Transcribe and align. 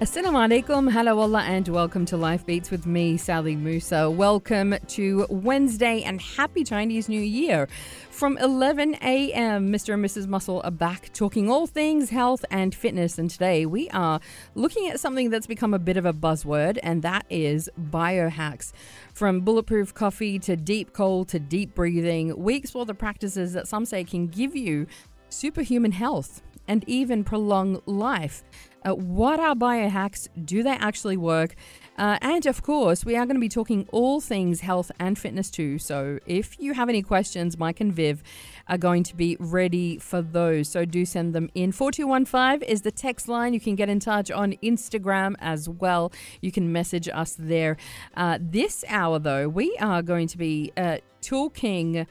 Assalamu 0.00 0.62
alaikum, 0.62 0.92
hello 0.92 1.16
wallah, 1.16 1.42
and 1.42 1.66
welcome 1.66 2.04
to 2.04 2.16
Life 2.16 2.46
Beats 2.46 2.70
with 2.70 2.86
me, 2.86 3.16
Sally 3.16 3.56
Musa. 3.56 4.08
Welcome 4.08 4.76
to 4.86 5.26
Wednesday 5.28 6.04
and 6.04 6.20
happy 6.20 6.62
Chinese 6.62 7.08
New 7.08 7.20
Year. 7.20 7.66
From 8.08 8.38
11 8.38 8.94
a.m., 9.02 9.72
Mr. 9.72 9.94
and 9.94 10.04
Mrs. 10.04 10.28
Muscle 10.28 10.60
are 10.62 10.70
back 10.70 11.12
talking 11.14 11.50
all 11.50 11.66
things 11.66 12.10
health 12.10 12.44
and 12.48 12.76
fitness. 12.76 13.18
And 13.18 13.28
today 13.28 13.66
we 13.66 13.90
are 13.90 14.20
looking 14.54 14.88
at 14.88 15.00
something 15.00 15.30
that's 15.30 15.48
become 15.48 15.74
a 15.74 15.80
bit 15.80 15.96
of 15.96 16.06
a 16.06 16.12
buzzword, 16.12 16.78
and 16.84 17.02
that 17.02 17.26
is 17.28 17.68
biohacks. 17.90 18.70
From 19.14 19.40
bulletproof 19.40 19.94
coffee 19.94 20.38
to 20.38 20.54
deep 20.54 20.92
cold 20.92 21.26
to 21.30 21.40
deep 21.40 21.74
breathing, 21.74 22.40
we 22.40 22.54
explore 22.54 22.86
the 22.86 22.94
practices 22.94 23.52
that 23.54 23.66
some 23.66 23.84
say 23.84 24.04
can 24.04 24.28
give 24.28 24.54
you 24.54 24.86
superhuman 25.28 25.90
health 25.90 26.40
and 26.68 26.84
even 26.86 27.24
prolong 27.24 27.82
life. 27.86 28.44
Uh, 28.84 28.94
what 28.94 29.40
are 29.40 29.54
biohacks? 29.54 30.28
Do 30.44 30.62
they 30.62 30.70
actually 30.70 31.16
work? 31.16 31.54
Uh, 31.96 32.16
and 32.22 32.46
of 32.46 32.62
course, 32.62 33.04
we 33.04 33.16
are 33.16 33.26
going 33.26 33.34
to 33.34 33.40
be 33.40 33.48
talking 33.48 33.88
all 33.90 34.20
things 34.20 34.60
health 34.60 34.92
and 35.00 35.18
fitness 35.18 35.50
too. 35.50 35.78
So 35.78 36.20
if 36.26 36.58
you 36.60 36.74
have 36.74 36.88
any 36.88 37.02
questions, 37.02 37.58
Mike 37.58 37.80
and 37.80 37.92
Viv 37.92 38.22
are 38.68 38.78
going 38.78 39.02
to 39.02 39.16
be 39.16 39.36
ready 39.40 39.98
for 39.98 40.22
those. 40.22 40.68
So 40.68 40.84
do 40.84 41.04
send 41.04 41.34
them 41.34 41.50
in. 41.54 41.72
4215 41.72 42.68
is 42.68 42.82
the 42.82 42.92
text 42.92 43.26
line. 43.26 43.52
You 43.52 43.60
can 43.60 43.74
get 43.74 43.88
in 43.88 43.98
touch 43.98 44.30
on 44.30 44.52
Instagram 44.62 45.34
as 45.40 45.68
well. 45.68 46.12
You 46.40 46.52
can 46.52 46.70
message 46.72 47.08
us 47.08 47.34
there. 47.36 47.76
Uh, 48.16 48.38
this 48.40 48.84
hour, 48.88 49.18
though, 49.18 49.48
we 49.48 49.76
are 49.80 50.02
going 50.02 50.28
to 50.28 50.38
be 50.38 50.72
uh, 50.76 50.98
talking 51.20 52.06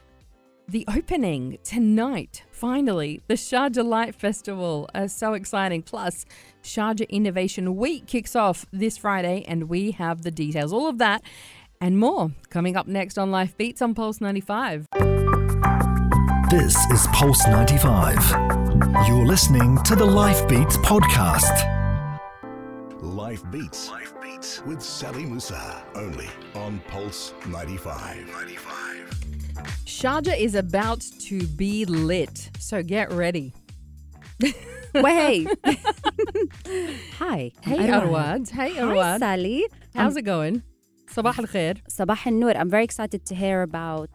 the 0.69 0.85
opening 0.93 1.57
tonight, 1.63 2.43
finally, 2.51 3.21
the 3.27 3.35
Sharjah 3.35 3.85
Light 3.85 4.13
Festival. 4.13 4.89
Uh, 4.93 5.07
so 5.07 5.33
exciting. 5.33 5.81
Plus, 5.81 6.25
Sharjah 6.67 7.07
Innovation 7.07 7.77
Week 7.77 8.05
kicks 8.05 8.35
off 8.35 8.65
this 8.73 8.97
Friday, 8.97 9.45
and 9.47 9.69
we 9.69 9.91
have 9.91 10.23
the 10.23 10.31
details. 10.31 10.73
All 10.73 10.89
of 10.89 10.97
that 10.97 11.23
and 11.79 11.97
more 11.97 12.31
coming 12.49 12.75
up 12.75 12.87
next 12.87 13.17
on 13.17 13.31
Life 13.31 13.55
Beats 13.55 13.81
on 13.81 13.95
Pulse 13.95 14.19
95. 14.19 14.85
This 16.49 16.75
is 16.91 17.07
Pulse 17.13 17.47
95. 17.47 18.17
You're 19.07 19.25
listening 19.25 19.81
to 19.83 19.95
the 19.95 20.05
Life 20.05 20.45
Beats 20.49 20.75
podcast. 20.77 21.73
Life 23.01 23.49
Beats. 23.49 23.89
Life 23.89 24.13
Beats 24.21 24.61
with 24.65 24.81
Sally 24.81 25.23
Musa. 25.23 25.85
Only 25.95 26.27
on 26.53 26.81
Pulse 26.89 27.33
95. 27.47 28.27
95. 28.27 28.75
Sharjah 29.85 30.37
is 30.37 30.53
about 30.53 30.99
to 31.21 31.47
be 31.47 31.85
lit, 31.85 32.49
so 32.59 32.83
get 32.83 33.09
ready. 33.13 33.53
Wait. 35.03 35.47
Hi. 37.19 37.51
Hey. 37.61 37.77
Arwad. 37.89 38.49
Hey, 38.49 38.73
Hi, 38.75 38.81
Arwad. 38.81 39.19
Sally. 39.19 39.67
How's 39.95 40.13
Um, 40.13 40.17
it 40.19 40.21
going? 40.23 40.63
Sabah 41.07 41.37
al 41.39 41.45
khair. 41.45 41.77
Sabah 41.89 42.17
al-Noor. 42.25 42.55
I'm 42.57 42.69
very 42.69 42.83
excited 42.83 43.25
to 43.25 43.35
hear 43.35 43.61
about 43.61 44.09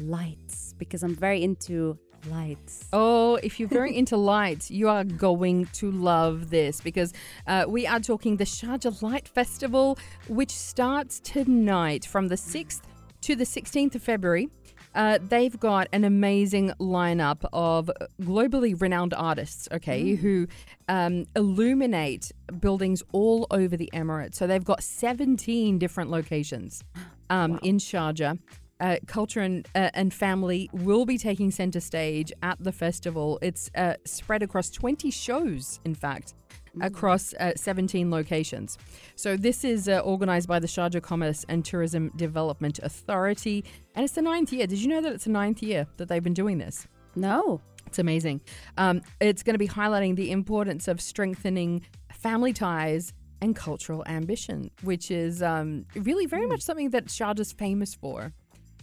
lights 0.00 0.74
because 0.78 1.02
I'm 1.02 1.14
very 1.14 1.42
into 1.42 1.98
lights. 2.30 2.88
Oh, 2.92 3.36
if 3.42 3.60
you're 3.60 3.68
very 3.68 3.96
into 3.96 4.16
lights, 4.34 4.70
you 4.70 4.88
are 4.88 5.04
going 5.04 5.66
to 5.80 5.90
love 5.90 6.50
this 6.50 6.80
because 6.80 7.12
uh, 7.46 7.64
we 7.68 7.86
are 7.86 8.00
talking 8.00 8.36
the 8.36 8.44
Sharjah 8.44 9.02
Light 9.02 9.28
Festival, 9.28 9.98
which 10.28 10.50
starts 10.50 11.20
tonight 11.20 12.04
from 12.06 12.28
the 12.28 12.34
6th 12.36 12.82
to 13.22 13.34
the 13.36 13.44
16th 13.44 13.94
of 13.94 14.02
February. 14.02 14.48
Uh, 14.94 15.18
they've 15.28 15.58
got 15.58 15.88
an 15.92 16.04
amazing 16.04 16.72
lineup 16.80 17.44
of 17.52 17.90
globally 18.20 18.80
renowned 18.80 19.14
artists, 19.14 19.68
okay, 19.72 20.14
who 20.14 20.46
um, 20.88 21.26
illuminate 21.36 22.32
buildings 22.60 23.02
all 23.12 23.46
over 23.50 23.76
the 23.76 23.90
Emirates. 23.94 24.34
So 24.36 24.46
they've 24.46 24.64
got 24.64 24.82
17 24.82 25.78
different 25.78 26.10
locations 26.10 26.82
um, 27.30 27.58
in 27.62 27.78
Sharjah. 27.78 28.38
Uh, 28.80 28.96
culture 29.08 29.40
and, 29.40 29.66
uh, 29.74 29.90
and 29.94 30.14
family 30.14 30.70
will 30.72 31.04
be 31.04 31.18
taking 31.18 31.50
center 31.50 31.80
stage 31.80 32.32
at 32.44 32.62
the 32.62 32.70
festival. 32.70 33.36
It's 33.42 33.68
uh, 33.74 33.94
spread 34.04 34.40
across 34.40 34.70
20 34.70 35.10
shows, 35.10 35.80
in 35.84 35.96
fact, 35.96 36.34
across 36.82 37.34
uh, 37.34 37.52
17 37.56 38.10
locations. 38.10 38.78
So, 39.16 39.36
this 39.36 39.64
is 39.64 39.88
uh, 39.88 39.98
organized 40.00 40.48
by 40.48 40.58
the 40.58 40.66
Sharjah 40.66 41.02
Commerce 41.02 41.44
and 41.48 41.64
Tourism 41.64 42.10
Development 42.16 42.78
Authority, 42.82 43.64
and 43.94 44.04
it's 44.04 44.14
the 44.14 44.22
ninth 44.22 44.52
year. 44.52 44.66
Did 44.66 44.78
you 44.78 44.88
know 44.88 45.00
that 45.00 45.12
it's 45.12 45.24
the 45.24 45.30
ninth 45.30 45.62
year 45.62 45.86
that 45.96 46.08
they've 46.08 46.22
been 46.22 46.34
doing 46.34 46.58
this? 46.58 46.86
No. 47.16 47.60
It's 47.86 47.98
amazing. 47.98 48.42
Um, 48.76 49.00
it's 49.18 49.42
going 49.42 49.54
to 49.54 49.58
be 49.58 49.66
highlighting 49.66 50.14
the 50.14 50.30
importance 50.30 50.88
of 50.88 51.00
strengthening 51.00 51.86
family 52.12 52.52
ties 52.52 53.14
and 53.40 53.56
cultural 53.56 54.04
ambition, 54.06 54.70
which 54.82 55.10
is 55.10 55.42
um, 55.42 55.86
really 55.94 56.26
very 56.26 56.46
much 56.46 56.60
something 56.60 56.90
that 56.90 57.06
Sharjah's 57.06 57.52
famous 57.52 57.94
for. 57.94 58.34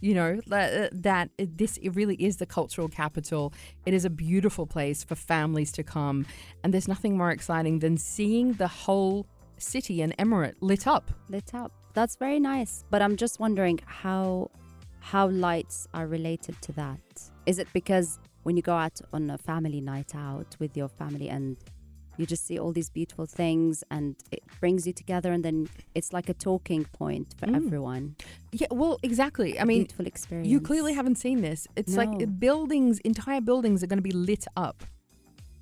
You 0.02 0.14
know 0.14 0.40
uh, 0.52 0.90
that 0.92 1.30
this 1.38 1.78
it 1.78 1.90
really 1.90 2.16
is 2.16 2.38
the 2.38 2.46
cultural 2.46 2.90
capital. 2.90 3.54
It 3.86 3.94
is 3.94 4.06
a 4.06 4.10
beautiful 4.10 4.66
place 4.68 5.04
for 5.04 5.16
families 5.16 5.72
to 5.74 5.84
come, 5.84 6.26
and 6.64 6.74
there's 6.74 6.88
nothing 6.88 7.18
more 7.18 7.32
exciting 7.32 7.80
than 7.80 7.98
seeing 7.98 8.54
the 8.54 8.68
whole 8.68 9.26
city 9.58 10.02
and 10.02 10.16
emirate 10.18 10.56
lit 10.62 10.86
up. 10.88 11.12
Lit 11.30 11.54
up. 11.54 11.72
That's 11.94 12.18
very 12.18 12.40
nice. 12.40 12.84
But 12.90 13.02
I'm 13.02 13.16
just 13.16 13.40
wondering 13.40 13.80
how 13.86 14.52
how 15.00 15.28
lights 15.30 15.88
are 15.94 16.08
related 16.08 16.62
to 16.64 16.72
that. 16.74 17.00
Is 17.46 17.60
it 17.60 17.68
because 17.74 18.20
when 18.44 18.58
you 18.58 18.64
go 18.64 18.76
out 18.76 19.00
on 19.14 19.30
a 19.30 19.38
family 19.38 19.82
night 19.82 20.14
out 20.16 20.56
with 20.60 20.76
your 20.76 20.88
family 20.88 21.30
and 21.30 21.58
you 22.18 22.26
just 22.26 22.46
see 22.46 22.58
all 22.58 22.72
these 22.72 22.90
beautiful 22.90 23.26
things 23.26 23.84
and 23.92 24.16
it 24.32 24.42
brings 24.60 24.86
you 24.88 24.94
together 24.94 25.32
and 25.32 25.44
then 25.44 25.68
it's 25.94 26.14
like 26.14 26.30
a 26.30 26.34
talking 26.34 26.86
point 26.86 27.34
for 27.38 27.46
Mm. 27.48 27.56
everyone. 27.56 28.16
Yeah, 28.52 28.68
well, 28.72 28.98
exactly. 29.04 29.60
I 29.60 29.64
mean, 29.66 29.80
beautiful 29.84 30.08
experience. 30.08 30.48
You 30.50 30.60
clearly 30.62 30.94
haven't 30.94 31.16
seen 31.18 31.42
this. 31.42 31.68
It's 31.76 31.94
No. 31.94 32.04
like 32.04 32.40
buildings, 32.40 33.00
entire 33.00 33.42
buildings 33.42 33.84
are 33.84 33.88
going 33.88 33.98
to 33.98 34.04
be 34.04 34.12
lit 34.12 34.46
up, 34.56 34.84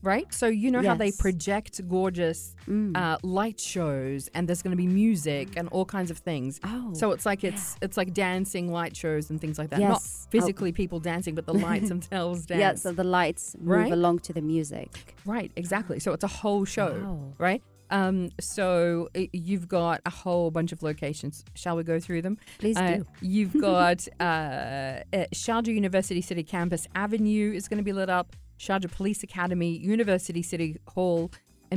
right? 0.03 0.31
So 0.33 0.47
you 0.47 0.69
know 0.69 0.83
how 0.83 0.95
they 0.95 1.11
project 1.11 1.81
gorgeous 1.87 2.55
Mm. 2.67 2.95
uh, 2.95 3.17
light 3.23 3.59
shows, 3.59 4.29
and 4.33 4.47
there's 4.47 4.61
going 4.61 4.71
to 4.77 4.77
be 4.77 4.87
music 4.87 5.47
and 5.57 5.67
all 5.69 5.85
kinds 5.85 6.11
of 6.11 6.17
things. 6.19 6.59
Oh, 6.63 6.91
So 6.93 7.11
it's 7.11 7.25
like 7.25 7.43
it's 7.43 7.75
it's 7.81 7.97
like 7.97 8.13
dancing 8.13 8.71
light 8.71 8.95
shows 8.95 9.29
and 9.29 9.39
things 9.41 9.57
like 9.57 9.69
that. 9.71 9.79
Yes. 9.79 9.89
Not 9.89 10.01
Oh. 10.03 10.27
physically 10.29 10.71
people 10.71 10.99
dancing, 10.99 11.33
but 11.35 11.45
the 11.45 11.53
lights 11.53 11.89
themselves 11.89 12.45
dance. 12.51 12.59
Yeah, 12.59 12.75
so 12.75 12.91
the 12.91 13.03
lights 13.03 13.55
move 13.59 13.67
Right? 13.79 13.91
along 13.91 14.19
to 14.27 14.33
the 14.33 14.41
music. 14.41 15.15
Right, 15.25 15.51
exactly. 15.55 15.99
So 15.99 16.11
it's 16.13 16.23
a 16.23 16.33
whole 16.41 16.65
show, 16.65 16.91
Wow. 17.03 17.33
right? 17.37 17.61
Um, 17.89 18.29
so 18.39 19.09
you've 19.33 19.67
got 19.67 20.01
a 20.05 20.09
whole 20.09 20.49
bunch 20.51 20.71
of 20.71 20.81
locations. 20.81 21.43
Shall 21.53 21.75
we 21.75 21.83
go 21.83 21.99
through 21.99 22.21
them? 22.23 22.37
Please 22.57 22.75
Uh, 22.77 22.97
do. 22.97 23.05
You've 23.21 23.53
got 23.71 24.07
uh, 24.19 24.23
uh, 24.23 25.01
Sharjah 25.35 25.67
University 25.73 26.21
City 26.21 26.43
Campus 26.43 26.87
Avenue 26.95 27.51
is 27.53 27.67
going 27.67 27.77
to 27.77 27.83
be 27.83 27.93
lit 27.93 28.09
up. 28.09 28.35
Sharjah 28.65 28.91
Police 28.97 29.21
Academy, 29.29 29.71
University 29.95 30.41
City 30.51 30.69
Hall, 30.93 31.21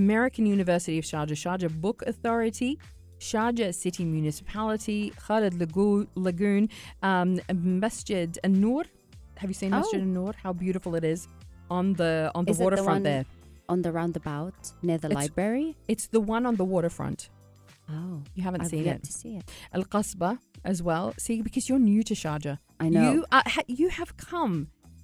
American 0.03 0.45
University 0.57 0.99
of 1.03 1.05
Sharjah, 1.13 1.37
Sharjah 1.45 1.73
Book 1.85 1.99
Authority, 2.13 2.73
Sharjah 3.31 3.75
City 3.75 4.05
Municipality, 4.05 5.01
Khalid 5.25 5.55
Lagoon, 6.27 6.69
um, 7.03 7.31
Masjid 7.85 8.31
An-Noor. 8.45 8.85
Have 9.41 9.49
you 9.51 9.55
seen 9.63 9.71
Masjid 9.71 10.01
Oh. 10.01 10.07
An-Noor? 10.09 10.33
How 10.45 10.53
beautiful 10.53 10.93
it 11.01 11.05
is 11.15 11.21
on 11.71 11.95
the 12.01 12.13
on 12.37 12.43
the 12.45 12.51
Is 12.53 12.59
the 12.59 12.65
waterfront 12.65 12.89
one 12.89 13.03
there. 13.11 13.25
On 13.69 13.79
the 13.87 13.91
roundabout 13.99 14.59
near 14.89 14.99
the 15.05 15.09
It's- 15.11 15.23
library. 15.23 15.69
It's 15.93 16.07
the 16.17 16.21
one 16.35 16.45
on 16.51 16.55
the 16.61 16.65
waterfront. 16.75 17.21
Oh, 17.89 18.23
You 18.37 18.43
haven't 18.49 18.65
seen 18.67 18.81
it? 18.81 18.83
I've 18.83 18.85
seen 18.85 18.85
yet 18.93 18.97
it. 18.97 19.05
to 19.05 19.13
see 19.13 19.33
it. 19.41 19.45
Al 19.77 19.85
Qasba 19.95 20.31
as 20.65 20.79
well. 20.89 21.07
See, 21.25 21.37
because 21.49 21.65
you're 21.69 21.85
new 21.93 22.03
to 22.11 22.15
Sharjah. 22.23 22.59
I 22.85 22.89
know. 22.95 23.13
You 23.13 23.25
uh, 23.37 23.43
ha- 23.55 23.69
you 23.81 23.89
have 23.99 24.11
come 24.31 24.55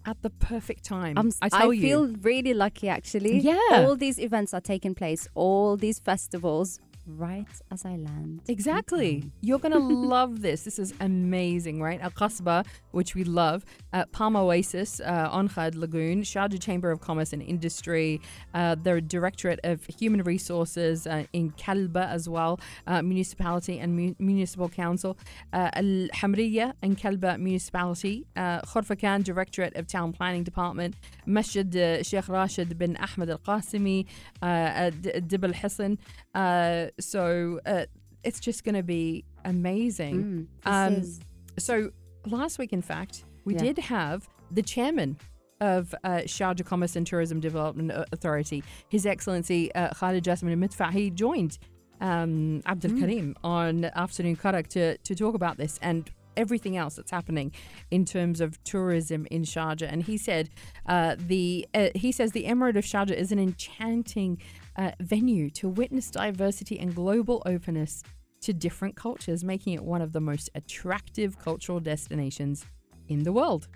at 0.05 0.21
the 0.23 0.31
perfect 0.31 0.85
time. 0.85 1.17
I'm, 1.17 1.31
I 1.41 1.49
tell 1.49 1.73
you. 1.73 1.83
feel 1.83 2.07
really 2.23 2.55
lucky 2.55 2.89
actually. 2.89 3.39
Yeah. 3.39 3.59
All 3.73 3.97
these 3.97 4.19
events 4.19 4.55
are 4.55 4.61
taking 4.61 4.95
place, 4.95 5.29
all 5.35 5.77
these 5.77 5.99
festivals, 5.99 6.81
right 7.07 7.49
as 7.71 7.85
I 7.85 7.97
land. 7.97 8.43
Exactly. 8.49 9.31
You're 9.41 9.59
going 9.59 9.73
to 9.79 9.79
love 9.79 10.43
this. 10.43 10.63
This 10.63 10.79
is 10.79 10.95
amazing, 11.01 11.83
right? 11.83 12.01
Al 12.01 12.11
Qasba, 12.11 12.67
which 12.93 13.15
we 13.15 13.25
love, 13.25 13.65
uh, 13.93 14.07
Palm 14.07 14.37
Oasis 14.37 15.01
uh, 15.01 15.29
on 15.31 15.51
Lagoon, 15.57 16.23
Sharjah 16.23 16.61
Chamber 16.61 16.91
of 16.91 17.01
Commerce 17.01 17.33
and 17.33 17.43
Industry, 17.43 18.21
uh, 18.55 18.75
the 18.75 19.01
Directorate 19.01 19.61
of 19.65 19.85
Human 19.99 20.23
Resources 20.23 21.07
uh, 21.07 21.25
in 21.33 21.51
Kalba 21.53 22.09
as 22.09 22.29
well, 22.29 22.61
uh, 22.87 23.03
Municipality 23.03 23.79
and 23.79 23.97
Mu- 23.97 24.15
Municipal 24.19 24.69
Council, 24.69 25.17
uh, 25.53 25.71
Al 25.75 26.09
Hamriya 26.15 26.75
and 26.83 26.97
Kalba 26.99 27.39
Municipality, 27.39 28.27
uh, 28.37 28.61
Khorfakan 28.63 29.25
Directorate 29.25 29.77
of 29.77 29.87
Town 29.87 30.13
Planning 30.13 30.45
Department, 30.45 30.95
Masjid 31.27 31.77
uh, 31.77 32.03
Sheikh 32.03 32.29
Rashid 32.29 32.79
bin 32.79 32.97
Ahmed 32.97 33.31
Al 33.31 33.39
Qasimi, 33.39 34.07
uh, 34.43 34.47
uh, 34.47 34.91
Dibba 34.91 35.45
Al 35.45 35.55
Hisn, 35.55 35.99
uh, 36.35 36.89
so 37.01 37.61
uh, 37.67 37.87
it's 38.25 38.41
just 38.41 38.65
going 38.65 38.75
to 38.75 38.83
be 38.83 39.25
amazing. 39.45 40.49
Mm, 40.65 40.71
Um, 40.71 40.95
is 40.95 41.21
So 41.59 41.91
last 42.27 42.59
week, 42.59 42.73
in 42.73 42.83
fact, 42.83 43.25
we 43.45 43.55
Yeah. 43.55 43.61
did 43.65 43.79
have 43.79 44.29
the 44.51 44.63
chairman 44.63 45.17
of 45.61 45.95
uh, 46.05 46.09
Sharjah 46.27 46.65
Commerce 46.65 46.97
and 46.97 47.07
Tourism 47.07 47.39
Development 47.41 47.91
Authority, 48.13 48.63
His 48.89 49.07
Excellency 49.07 49.73
uh, 49.75 49.91
Khalid 49.95 50.25
Jasim 50.25 50.49
Midfa. 50.57 50.91
He 50.91 51.11
joined 51.11 51.59
um, 52.01 52.63
Abdul 52.67 52.93
Mm. 52.93 53.01
Karim 53.01 53.37
on 53.45 53.85
Afternoon 53.85 54.37
Karak 54.37 54.67
to, 54.69 54.97
to 54.99 55.15
talk 55.15 55.35
about 55.35 55.57
this 55.57 55.79
and 55.83 56.11
everything 56.37 56.77
else 56.77 56.97
that's 56.97 57.11
happening 57.11 57.53
in 57.91 58.05
terms 58.05 58.41
of 58.41 58.63
tourism 58.65 59.27
in 59.31 59.43
Sharjah. 59.43 59.89
And 59.93 60.03
he 60.03 60.17
said 60.19 60.51
uh, 60.87 61.17
the 61.19 61.67
uh, 61.75 61.89
he 61.95 62.13
says 62.13 62.33
the 62.33 62.45
Emirate 62.45 62.77
of 62.77 62.85
Sharjah 62.85 63.15
is 63.17 63.33
an 63.33 63.39
enchanting 63.39 64.41
uh, 64.77 64.93
venue 65.01 65.51
to 65.51 65.69
witness 65.69 66.11
diversity 66.11 66.79
and 66.79 66.95
global 66.95 67.43
openness 67.47 68.03
to 68.43 68.53
different 68.53 68.97
cultures, 68.97 69.45
making 69.45 69.75
it 69.75 69.83
one 69.83 70.03
of 70.03 70.13
the 70.13 70.21
most 70.21 70.51
attractive 70.55 71.39
cultural 71.39 71.79
destinations 71.81 72.65
in 73.09 73.23
the 73.23 73.33
world. 73.33 73.69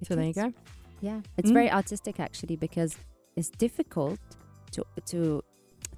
It 0.00 0.08
so 0.08 0.16
there 0.16 0.24
you 0.24 0.32
go. 0.34 0.52
Yeah, 1.00 1.20
it's 1.36 1.50
Mm. 1.50 1.54
very 1.54 1.70
artistic 1.70 2.18
actually 2.18 2.56
because 2.56 2.96
it's 3.36 3.50
difficult 3.50 4.18
to 4.72 4.84
to 5.06 5.42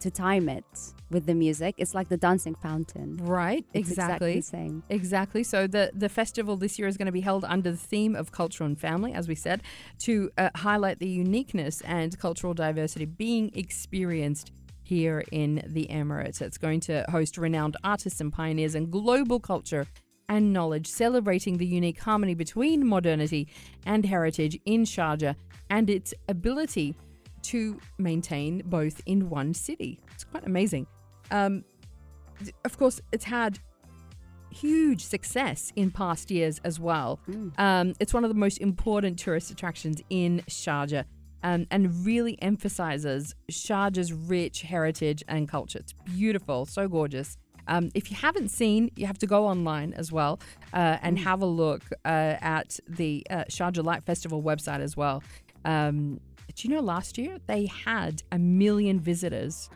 to 0.00 0.10
time 0.10 0.48
it 0.48 0.64
with 1.10 1.26
the 1.26 1.34
music. 1.34 1.74
It's 1.78 1.94
like 1.94 2.08
the 2.08 2.16
dancing 2.16 2.54
fountain. 2.54 3.16
Right, 3.18 3.64
It's 3.72 3.90
exactly. 3.90 4.40
same. 4.40 4.82
Exactly. 4.88 5.42
So 5.42 5.66
the 5.66 5.90
the 5.94 6.08
festival 6.08 6.56
this 6.56 6.78
year 6.78 6.88
is 6.88 6.96
going 6.96 7.06
to 7.06 7.12
be 7.12 7.20
held 7.20 7.44
under 7.44 7.70
the 7.70 7.76
theme 7.76 8.14
of 8.16 8.32
culture 8.32 8.64
and 8.64 8.78
family, 8.78 9.12
as 9.12 9.28
we 9.28 9.34
said, 9.34 9.62
to 10.00 10.30
uh, 10.38 10.50
highlight 10.56 10.98
the 10.98 11.08
uniqueness 11.08 11.80
and 11.82 12.18
cultural 12.18 12.54
diversity 12.54 13.04
being 13.04 13.50
experienced 13.54 14.52
here 14.82 15.24
in 15.30 15.62
the 15.66 15.86
Emirates. 15.90 16.40
It's 16.42 16.58
going 16.58 16.80
to 16.80 17.04
host 17.10 17.38
renowned 17.38 17.76
artists 17.84 18.20
and 18.20 18.32
pioneers 18.32 18.74
in 18.74 18.90
global 18.90 19.38
culture 19.38 19.86
and 20.28 20.52
knowledge, 20.52 20.86
celebrating 20.86 21.58
the 21.58 21.66
unique 21.66 22.00
harmony 22.00 22.34
between 22.34 22.86
modernity 22.86 23.48
and 23.84 24.04
heritage 24.04 24.58
in 24.64 24.84
Sharjah 24.84 25.34
and 25.68 25.90
its 25.90 26.14
ability 26.28 26.94
to 27.42 27.78
maintain 27.98 28.62
both 28.66 29.00
in 29.06 29.30
one 29.30 29.54
city. 29.54 30.00
It's 30.14 30.24
quite 30.24 30.46
amazing. 30.46 30.86
Um, 31.30 31.64
of 32.64 32.78
course, 32.78 33.00
it's 33.12 33.24
had 33.24 33.58
huge 34.50 35.04
success 35.04 35.72
in 35.76 35.90
past 35.90 36.30
years 36.30 36.60
as 36.64 36.80
well. 36.80 37.20
Mm. 37.28 37.58
Um, 37.58 37.94
it's 38.00 38.12
one 38.12 38.24
of 38.24 38.30
the 38.30 38.36
most 38.36 38.58
important 38.58 39.18
tourist 39.18 39.50
attractions 39.50 40.02
in 40.10 40.42
Sharjah 40.48 41.04
um, 41.42 41.66
and 41.70 42.04
really 42.04 42.40
emphasizes 42.42 43.34
Sharjah's 43.50 44.12
rich 44.12 44.62
heritage 44.62 45.22
and 45.28 45.48
culture. 45.48 45.78
It's 45.78 45.92
beautiful, 45.92 46.66
so 46.66 46.88
gorgeous. 46.88 47.36
Um, 47.68 47.90
if 47.94 48.10
you 48.10 48.16
haven't 48.16 48.48
seen, 48.48 48.90
you 48.96 49.06
have 49.06 49.18
to 49.18 49.26
go 49.26 49.46
online 49.46 49.92
as 49.94 50.10
well 50.10 50.40
uh, 50.72 50.98
and 51.02 51.18
have 51.18 51.40
a 51.42 51.46
look 51.46 51.82
uh, 52.04 52.36
at 52.40 52.80
the 52.88 53.24
uh, 53.30 53.44
Sharjah 53.48 53.84
Light 53.84 54.02
Festival 54.02 54.42
website 54.42 54.80
as 54.80 54.96
well. 54.96 55.22
Um, 55.64 56.20
do 56.60 56.68
you 56.68 56.74
know 56.74 56.82
last 56.82 57.16
year 57.16 57.38
they 57.46 57.64
had 57.66 58.22
a 58.30 58.38
million 58.38 59.00
visitors 59.00 59.70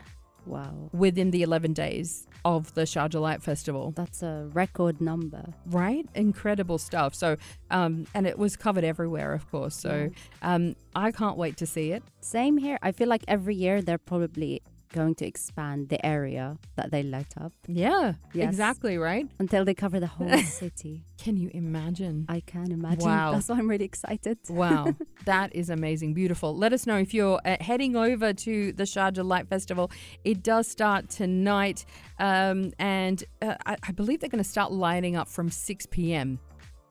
Wow, 0.47 0.91
within 0.93 1.31
the 1.31 1.41
11 1.41 1.73
days 1.73 2.27
of 2.45 2.71
the 2.75 2.81
Sharjah 2.83 3.19
Light 3.19 3.41
Festival? 3.41 3.91
that's 3.95 4.21
a 4.21 4.47
record 4.53 5.01
number. 5.01 5.43
right 5.65 6.05
incredible 6.13 6.77
stuff 6.77 7.15
so 7.15 7.37
um 7.71 8.05
and 8.13 8.27
it 8.27 8.37
was 8.37 8.55
covered 8.55 8.83
everywhere 8.83 9.33
of 9.33 9.49
course 9.49 9.75
so 9.75 10.11
um 10.43 10.75
i 10.95 11.11
can't 11.11 11.35
wait 11.37 11.57
to 11.57 11.65
see 11.65 11.91
it 11.91 12.03
Same 12.21 12.57
here. 12.57 12.77
I 12.83 12.91
feel 12.91 13.07
like 13.07 13.23
every 13.27 13.55
year 13.55 13.81
they're 13.81 13.97
probably 13.97 14.61
going 14.99 15.15
to 15.21 15.25
expand 15.33 15.79
the 15.93 15.99
area 16.15 16.45
that 16.77 16.87
they 16.93 17.03
light 17.15 17.33
up 17.45 17.53
yeah 17.67 18.13
Yes. 18.33 18.47
exactly 18.51 18.95
right 19.09 19.27
until 19.43 19.63
they 19.67 19.73
cover 19.83 19.99
the 20.05 20.11
whole 20.17 20.37
city. 20.61 20.95
can 21.23 21.35
you 21.37 21.49
imagine 21.53 22.17
I 22.37 22.39
can 22.53 22.69
imagine. 22.79 23.09
Wow. 23.11 23.31
That's 23.33 23.47
why 23.49 23.57
I'm 23.61 23.69
really 23.73 23.89
excited. 23.93 24.37
wow 24.49 24.83
that 25.31 25.47
is 25.61 25.67
amazing 25.69 26.13
beautiful 26.21 26.49
let 26.65 26.71
us 26.77 26.83
know 26.89 26.97
if 27.05 27.13
you're 27.17 27.39
uh, 27.45 27.57
heading 27.69 27.93
over 28.07 28.27
to 28.45 28.53
the 28.79 28.83
sharjah 28.93 29.25
light 29.33 29.47
festival 29.55 29.85
it 30.31 30.37
does 30.51 30.65
start 30.77 31.01
tonight 31.21 31.79
um 32.19 32.59
and 32.79 33.17
uh, 33.41 33.55
I, 33.65 33.73
I 33.89 33.91
believe 33.99 34.17
they're 34.19 34.35
going 34.37 34.43
to 34.49 34.53
start 34.57 34.71
lighting 34.71 35.15
up 35.21 35.27
from 35.27 35.49
6 35.49 35.85
p.m 35.95 36.39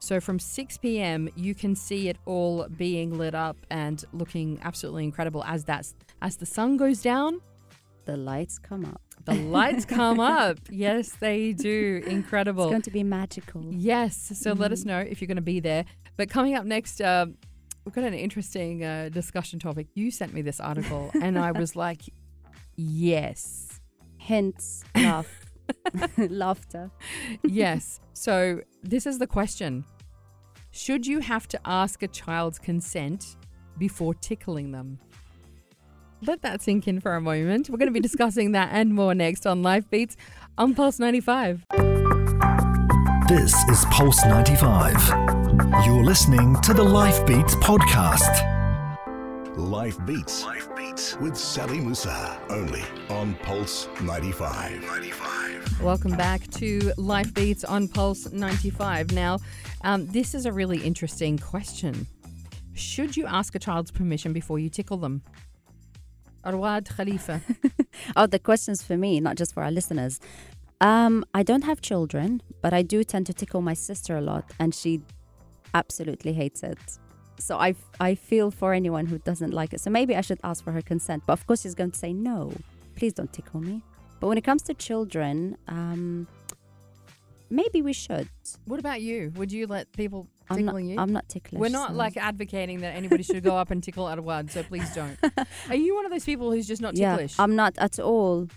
so 0.00 0.20
from 0.20 0.38
6 0.38 0.76
p.m. 0.84 1.30
you 1.34 1.54
can 1.54 1.74
see 1.74 2.08
it 2.10 2.18
all 2.26 2.66
being 2.76 3.16
lit 3.16 3.34
up 3.34 3.56
and 3.70 4.04
looking 4.12 4.58
absolutely 4.62 5.02
incredible 5.04 5.42
as 5.44 5.64
that's 5.64 5.94
as 6.20 6.36
the 6.36 6.44
sun 6.56 6.76
goes 6.76 7.00
down 7.00 7.40
The 8.04 8.16
lights 8.16 8.58
come 8.58 8.84
up. 8.84 9.00
The 9.24 9.34
lights 9.34 9.84
come 9.84 10.20
up. 10.20 10.58
Yes, 10.70 11.12
they 11.12 11.52
do. 11.52 12.02
Incredible. 12.06 12.64
It's 12.64 12.70
going 12.70 12.82
to 12.82 12.90
be 12.90 13.02
magical. 13.02 13.64
yes. 13.70 14.32
So 14.34 14.52
let 14.52 14.72
us 14.72 14.84
know 14.84 14.98
if 14.98 15.20
you're 15.20 15.26
going 15.26 15.36
to 15.36 15.42
be 15.42 15.60
there. 15.60 15.84
But 16.16 16.28
coming 16.28 16.54
up 16.54 16.64
next, 16.64 17.00
uh, 17.00 17.26
we've 17.84 17.94
got 17.94 18.04
an 18.04 18.14
interesting 18.14 18.84
uh, 18.84 19.08
discussion 19.10 19.58
topic. 19.58 19.86
You 19.94 20.10
sent 20.10 20.34
me 20.34 20.42
this 20.42 20.60
article, 20.60 21.10
and 21.22 21.38
I 21.38 21.52
was 21.52 21.74
like, 21.76 22.02
yes. 22.76 23.80
Hence, 24.18 24.84
laugh, 24.94 25.46
laughter. 26.18 26.90
Yes. 27.42 28.00
So 28.12 28.60
this 28.82 29.06
is 29.06 29.18
the 29.18 29.26
question 29.26 29.84
Should 30.70 31.06
you 31.06 31.20
have 31.20 31.46
to 31.48 31.60
ask 31.64 32.02
a 32.02 32.08
child's 32.08 32.58
consent 32.58 33.36
before 33.78 34.14
tickling 34.14 34.72
them? 34.72 34.98
Let 36.26 36.40
that 36.40 36.62
sink 36.62 36.88
in 36.88 37.00
for 37.00 37.14
a 37.14 37.20
moment. 37.20 37.68
We're 37.68 37.76
going 37.76 37.88
to 37.88 37.92
be 37.92 38.00
discussing 38.00 38.52
that 38.52 38.70
and 38.72 38.94
more 38.94 39.14
next 39.14 39.46
on 39.46 39.62
Life 39.62 39.90
Beats 39.90 40.16
on 40.56 40.74
Pulse 40.74 40.98
95. 40.98 41.66
This 43.28 43.54
is 43.68 43.84
Pulse 43.90 44.24
95. 44.24 44.96
You're 45.84 46.02
listening 46.02 46.58
to 46.62 46.72
the 46.72 46.82
Life 46.82 47.26
Beats 47.26 47.54
podcast. 47.56 48.50
Life 49.58 49.98
Beats. 50.06 50.44
Life 50.44 50.74
Beats 50.74 51.18
with 51.18 51.36
Sally 51.36 51.78
Musa. 51.78 52.40
Only 52.48 52.82
on 53.10 53.34
Pulse 53.42 53.88
95. 54.00 54.82
95. 54.82 55.82
Welcome 55.82 56.16
back 56.16 56.48
to 56.52 56.92
Life 56.96 57.34
Beats 57.34 57.64
on 57.64 57.86
Pulse 57.86 58.32
95. 58.32 59.12
Now, 59.12 59.40
um, 59.82 60.06
this 60.06 60.34
is 60.34 60.46
a 60.46 60.52
really 60.52 60.78
interesting 60.78 61.36
question. 61.36 62.06
Should 62.72 63.14
you 63.14 63.26
ask 63.26 63.54
a 63.54 63.58
child's 63.58 63.90
permission 63.90 64.32
before 64.32 64.58
you 64.58 64.70
tickle 64.70 64.96
them? 64.96 65.20
Arwad 66.44 66.88
Khalifa. 66.96 67.40
Oh, 68.16 68.26
the 68.26 68.38
question's 68.38 68.82
for 68.82 68.96
me, 68.96 69.20
not 69.20 69.36
just 69.36 69.54
for 69.54 69.62
our 69.62 69.70
listeners. 69.70 70.20
Um, 70.80 71.24
I 71.32 71.42
don't 71.42 71.62
have 71.62 71.80
children, 71.80 72.42
but 72.60 72.72
I 72.72 72.82
do 72.82 73.04
tend 73.04 73.26
to 73.26 73.32
tickle 73.32 73.62
my 73.62 73.74
sister 73.74 74.16
a 74.16 74.20
lot, 74.20 74.50
and 74.58 74.74
she 74.74 75.00
absolutely 75.74 76.32
hates 76.32 76.62
it. 76.62 76.78
So 77.38 77.56
I, 77.58 77.74
I 78.00 78.14
feel 78.14 78.50
for 78.50 78.72
anyone 78.74 79.06
who 79.06 79.18
doesn't 79.18 79.52
like 79.52 79.72
it. 79.72 79.80
So 79.80 79.90
maybe 79.90 80.16
I 80.16 80.20
should 80.20 80.40
ask 80.44 80.62
for 80.62 80.72
her 80.72 80.82
consent. 80.82 81.22
But 81.26 81.34
of 81.34 81.46
course, 81.46 81.62
she's 81.62 81.74
going 81.74 81.92
to 81.92 81.98
say 81.98 82.12
no. 82.12 82.52
Please 82.96 83.12
don't 83.12 83.32
tickle 83.32 83.60
me. 83.60 83.82
But 84.20 84.28
when 84.28 84.38
it 84.38 84.44
comes 84.44 84.62
to 84.62 84.74
children, 84.74 85.56
um, 85.68 86.26
maybe 87.50 87.82
we 87.82 87.92
should. 87.92 88.28
what 88.66 88.80
about 88.80 89.00
you? 89.02 89.32
Would 89.36 89.52
you 89.52 89.66
let 89.66 89.92
people 89.92 90.28
I'm 90.50 90.64
not, 90.64 90.76
you? 90.76 90.96
I'm 90.98 91.12
not 91.12 91.28
ticklish. 91.28 91.60
We're 91.60 91.68
not 91.70 91.90
so- 91.90 91.96
like 91.96 92.16
advocating 92.16 92.80
that 92.80 92.94
anybody 92.94 93.22
should 93.22 93.42
go 93.42 93.56
up 93.56 93.70
and 93.70 93.82
tickle 93.82 94.04
Arwad, 94.06 94.50
so 94.50 94.62
please 94.62 94.90
don't. 94.94 95.16
Are 95.68 95.74
you 95.76 95.94
one 95.94 96.04
of 96.04 96.12
those 96.12 96.24
people 96.24 96.52
who's 96.52 96.66
just 96.66 96.82
not 96.82 96.94
ticklish? 96.94 97.38
yeah, 97.38 97.42
I'm 97.44 97.56
not 97.56 97.74
at 97.78 97.98
all. 97.98 98.48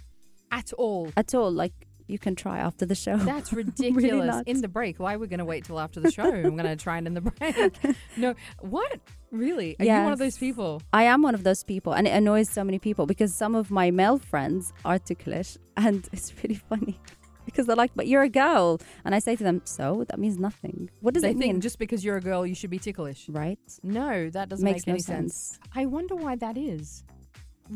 at 0.51 0.73
all? 0.73 1.11
At 1.15 1.33
all. 1.33 1.51
Like 1.51 1.73
you 2.07 2.17
can 2.19 2.35
try 2.35 2.57
after 2.59 2.85
the 2.85 2.95
show. 2.95 3.17
That's 3.17 3.51
Really 3.53 3.65
ridiculous. 3.71 4.25
not. 4.27 4.47
in 4.47 4.61
the 4.61 4.67
break. 4.67 4.97
Why 4.99 5.13
are 5.15 5.19
we 5.19 5.27
going 5.27 5.39
to 5.39 5.45
wait 5.45 5.65
till 5.65 5.79
after 5.79 5.99
the 5.99 6.11
show? 6.11 6.23
I'm 6.23 6.55
going 6.55 6.63
to 6.63 6.75
try 6.77 6.97
it 6.97 7.05
in 7.05 7.13
the 7.13 7.21
break. 7.21 7.75
No, 8.17 8.33
what? 8.61 8.99
Really? 9.31 9.75
Are 9.79 9.85
you 9.85 9.91
one 9.91 10.13
of 10.13 10.19
those 10.19 10.37
people? 10.37 10.81
I 10.93 11.03
am 11.03 11.21
one 11.21 11.35
of 11.35 11.43
those 11.43 11.63
people, 11.63 11.91
and 11.93 12.07
it 12.07 12.11
annoys 12.11 12.49
so 12.49 12.63
many 12.63 12.79
people 12.79 13.05
because 13.05 13.35
some 13.35 13.55
of 13.55 13.69
my 13.69 13.91
male 13.91 14.17
friends 14.17 14.71
are 14.85 14.97
ticklish, 14.97 15.57
and 15.75 16.07
it's 16.13 16.33
really 16.41 16.55
funny 16.55 16.97
because 17.47 17.65
they're 17.65 17.75
like, 17.83 17.91
"But 17.95 18.05
you're 18.07 18.21
a 18.21 18.29
girl," 18.29 18.79
and 19.05 19.15
I 19.15 19.19
say 19.19 19.35
to 19.35 19.43
them, 19.43 19.61
"So 19.65 20.05
that 20.09 20.19
means 20.19 20.37
nothing. 20.37 20.89
What 21.01 21.13
does 21.15 21.23
they 21.23 21.31
it 21.31 21.37
think 21.39 21.53
mean?" 21.53 21.61
just 21.61 21.79
because 21.79 22.05
you're 22.05 22.17
a 22.17 22.21
girl, 22.21 22.45
you 22.45 22.53
should 22.53 22.69
be 22.69 22.77
ticklish. 22.87 23.27
right? 23.29 23.57
No, 23.81 24.29
that 24.29 24.49
doesn't 24.49 24.63
Makes 24.63 24.81
make 24.85 24.87
no 24.87 24.93
any 24.93 24.99
sense. 25.01 25.33
sense. 25.35 25.59
I 25.73 25.87
wonder 25.87 26.15
why 26.15 26.35
that 26.35 26.57
is. 26.57 27.03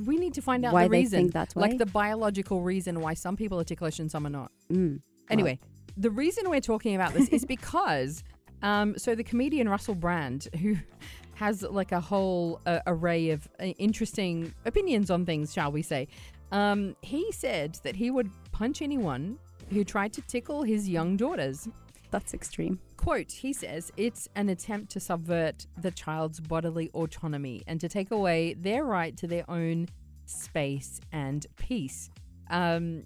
We 0.05 0.17
need 0.17 0.33
to 0.35 0.41
find 0.41 0.63
out 0.65 0.73
Why 0.73 0.83
the 0.87 0.89
they 0.89 1.05
think 1.05 1.33
that 1.33 1.53
way? 1.55 1.61
like 1.69 1.77
the 1.77 1.85
biological 1.85 2.61
reason 2.61 3.01
why 3.01 3.13
some 3.13 3.35
people 3.35 3.59
are 3.59 3.63
ticklish 3.65 3.99
and 3.99 4.09
some 4.09 4.25
are 4.27 4.29
not. 4.29 4.51
Mm. 4.71 5.01
Anyway, 5.29 5.59
the 5.97 6.09
reason 6.09 6.49
we're 6.49 6.61
talking 6.61 6.95
about 6.95 7.13
this 7.13 7.27
is 7.29 7.43
because, 7.55 8.23
um, 8.61 8.97
so 8.97 9.15
the 9.15 9.23
comedian 9.23 9.67
Russell 9.67 9.95
Brand, 9.95 10.47
who 10.61 10.77
has 11.35 11.63
like 11.63 11.91
a 11.91 11.99
whole 11.99 12.61
uh, 12.65 12.79
array 12.87 13.31
of 13.31 13.49
uh, 13.59 13.65
interesting 13.87 14.53
opinions 14.65 15.09
on 15.11 15.25
things, 15.25 15.51
shall 15.53 15.71
we 15.73 15.81
say, 15.81 16.07
um, 16.53 16.95
he 17.01 17.29
said 17.31 17.77
that 17.83 17.95
he 17.95 18.11
would 18.11 18.29
punch 18.53 18.81
anyone 18.81 19.37
who 19.71 19.83
tried 19.83 20.13
to 20.13 20.21
tickle 20.21 20.63
his 20.63 20.87
young 20.87 21.17
daughters. 21.17 21.67
that's 22.11 22.33
extreme. 22.33 22.79
Quote, 22.97 23.31
he 23.31 23.53
says, 23.53 23.91
it's 23.97 24.27
an 24.35 24.49
attempt 24.49 24.91
to 24.91 24.99
subvert 24.99 25.65
the 25.77 25.91
child's 25.91 26.39
bodily 26.39 26.89
autonomy 26.93 27.63
and 27.67 27.79
to 27.79 27.87
take 27.87 28.11
away 28.11 28.53
their 28.53 28.83
right 28.83 29.15
to 29.17 29.27
their 29.27 29.49
own 29.49 29.87
space 30.25 30.99
and 31.11 31.47
peace. 31.55 32.09
Um, 32.49 33.03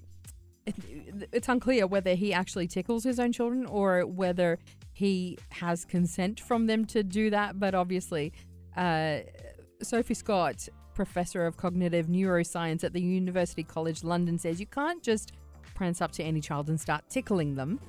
it, 0.66 0.76
it's 1.32 1.48
unclear 1.48 1.86
whether 1.86 2.16
he 2.16 2.34
actually 2.34 2.68
tickles 2.68 3.04
his 3.04 3.20
own 3.20 3.32
children 3.32 3.68
or 3.68 4.06
whether 4.08 4.58
he 4.94 5.38
has 5.50 5.86
consent 5.86 6.40
from 6.40 6.66
them 6.66 6.84
to 6.86 7.04
do 7.04 7.30
that. 7.30 7.60
But 7.60 7.76
obviously, 7.76 8.34
uh, 8.76 9.20
Sophie 9.84 10.16
Scott, 10.16 10.68
professor 10.96 11.46
of 11.46 11.58
cognitive 11.58 12.08
neuroscience 12.08 12.84
at 12.84 12.94
the 12.94 13.02
University 13.02 13.64
College 13.64 14.04
London, 14.04 14.40
says 14.40 14.60
you 14.60 14.66
can't 14.66 15.04
just 15.04 15.34
prance 15.76 16.02
up 16.02 16.12
to 16.14 16.24
any 16.24 16.42
child 16.42 16.70
and 16.70 16.80
start 16.80 17.04
tickling 17.10 17.54
them. 17.54 17.80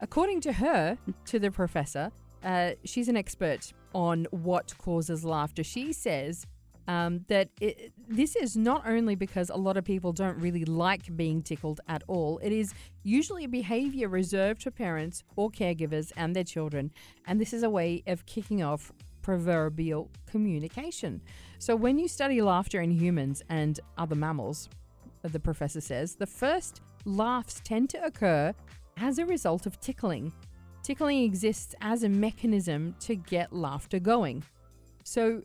According 0.00 0.40
to 0.42 0.52
her, 0.52 0.98
to 1.26 1.38
the 1.38 1.50
professor, 1.50 2.10
uh, 2.42 2.70
she's 2.84 3.08
an 3.08 3.16
expert 3.16 3.72
on 3.94 4.26
what 4.30 4.76
causes 4.78 5.24
laughter. 5.24 5.62
She 5.62 5.92
says 5.92 6.46
um, 6.88 7.24
that 7.28 7.50
it, 7.60 7.92
this 8.08 8.34
is 8.34 8.56
not 8.56 8.86
only 8.86 9.14
because 9.14 9.50
a 9.50 9.56
lot 9.56 9.76
of 9.76 9.84
people 9.84 10.12
don't 10.12 10.38
really 10.38 10.64
like 10.64 11.14
being 11.16 11.42
tickled 11.42 11.80
at 11.86 12.02
all, 12.08 12.38
it 12.38 12.50
is 12.50 12.72
usually 13.02 13.44
a 13.44 13.48
behavior 13.48 14.08
reserved 14.08 14.62
for 14.62 14.70
parents 14.70 15.22
or 15.36 15.50
caregivers 15.50 16.10
and 16.16 16.34
their 16.34 16.44
children. 16.44 16.90
And 17.26 17.40
this 17.40 17.52
is 17.52 17.62
a 17.62 17.70
way 17.70 18.02
of 18.06 18.26
kicking 18.26 18.62
off 18.62 18.92
preverbal 19.22 20.08
communication. 20.26 21.20
So, 21.58 21.76
when 21.76 21.98
you 21.98 22.08
study 22.08 22.40
laughter 22.40 22.80
in 22.80 22.90
humans 22.90 23.42
and 23.50 23.78
other 23.98 24.14
mammals, 24.14 24.68
the 25.28 25.40
professor 25.40 25.80
says, 25.80 26.14
the 26.14 26.26
first 26.26 26.80
laughs 27.04 27.60
tend 27.64 27.90
to 27.90 28.04
occur 28.04 28.54
as 28.96 29.18
a 29.18 29.26
result 29.26 29.66
of 29.66 29.78
tickling. 29.80 30.32
Tickling 30.82 31.22
exists 31.22 31.74
as 31.80 32.02
a 32.02 32.08
mechanism 32.08 32.94
to 33.00 33.14
get 33.14 33.52
laughter 33.52 33.98
going. 33.98 34.42
So 35.04 35.42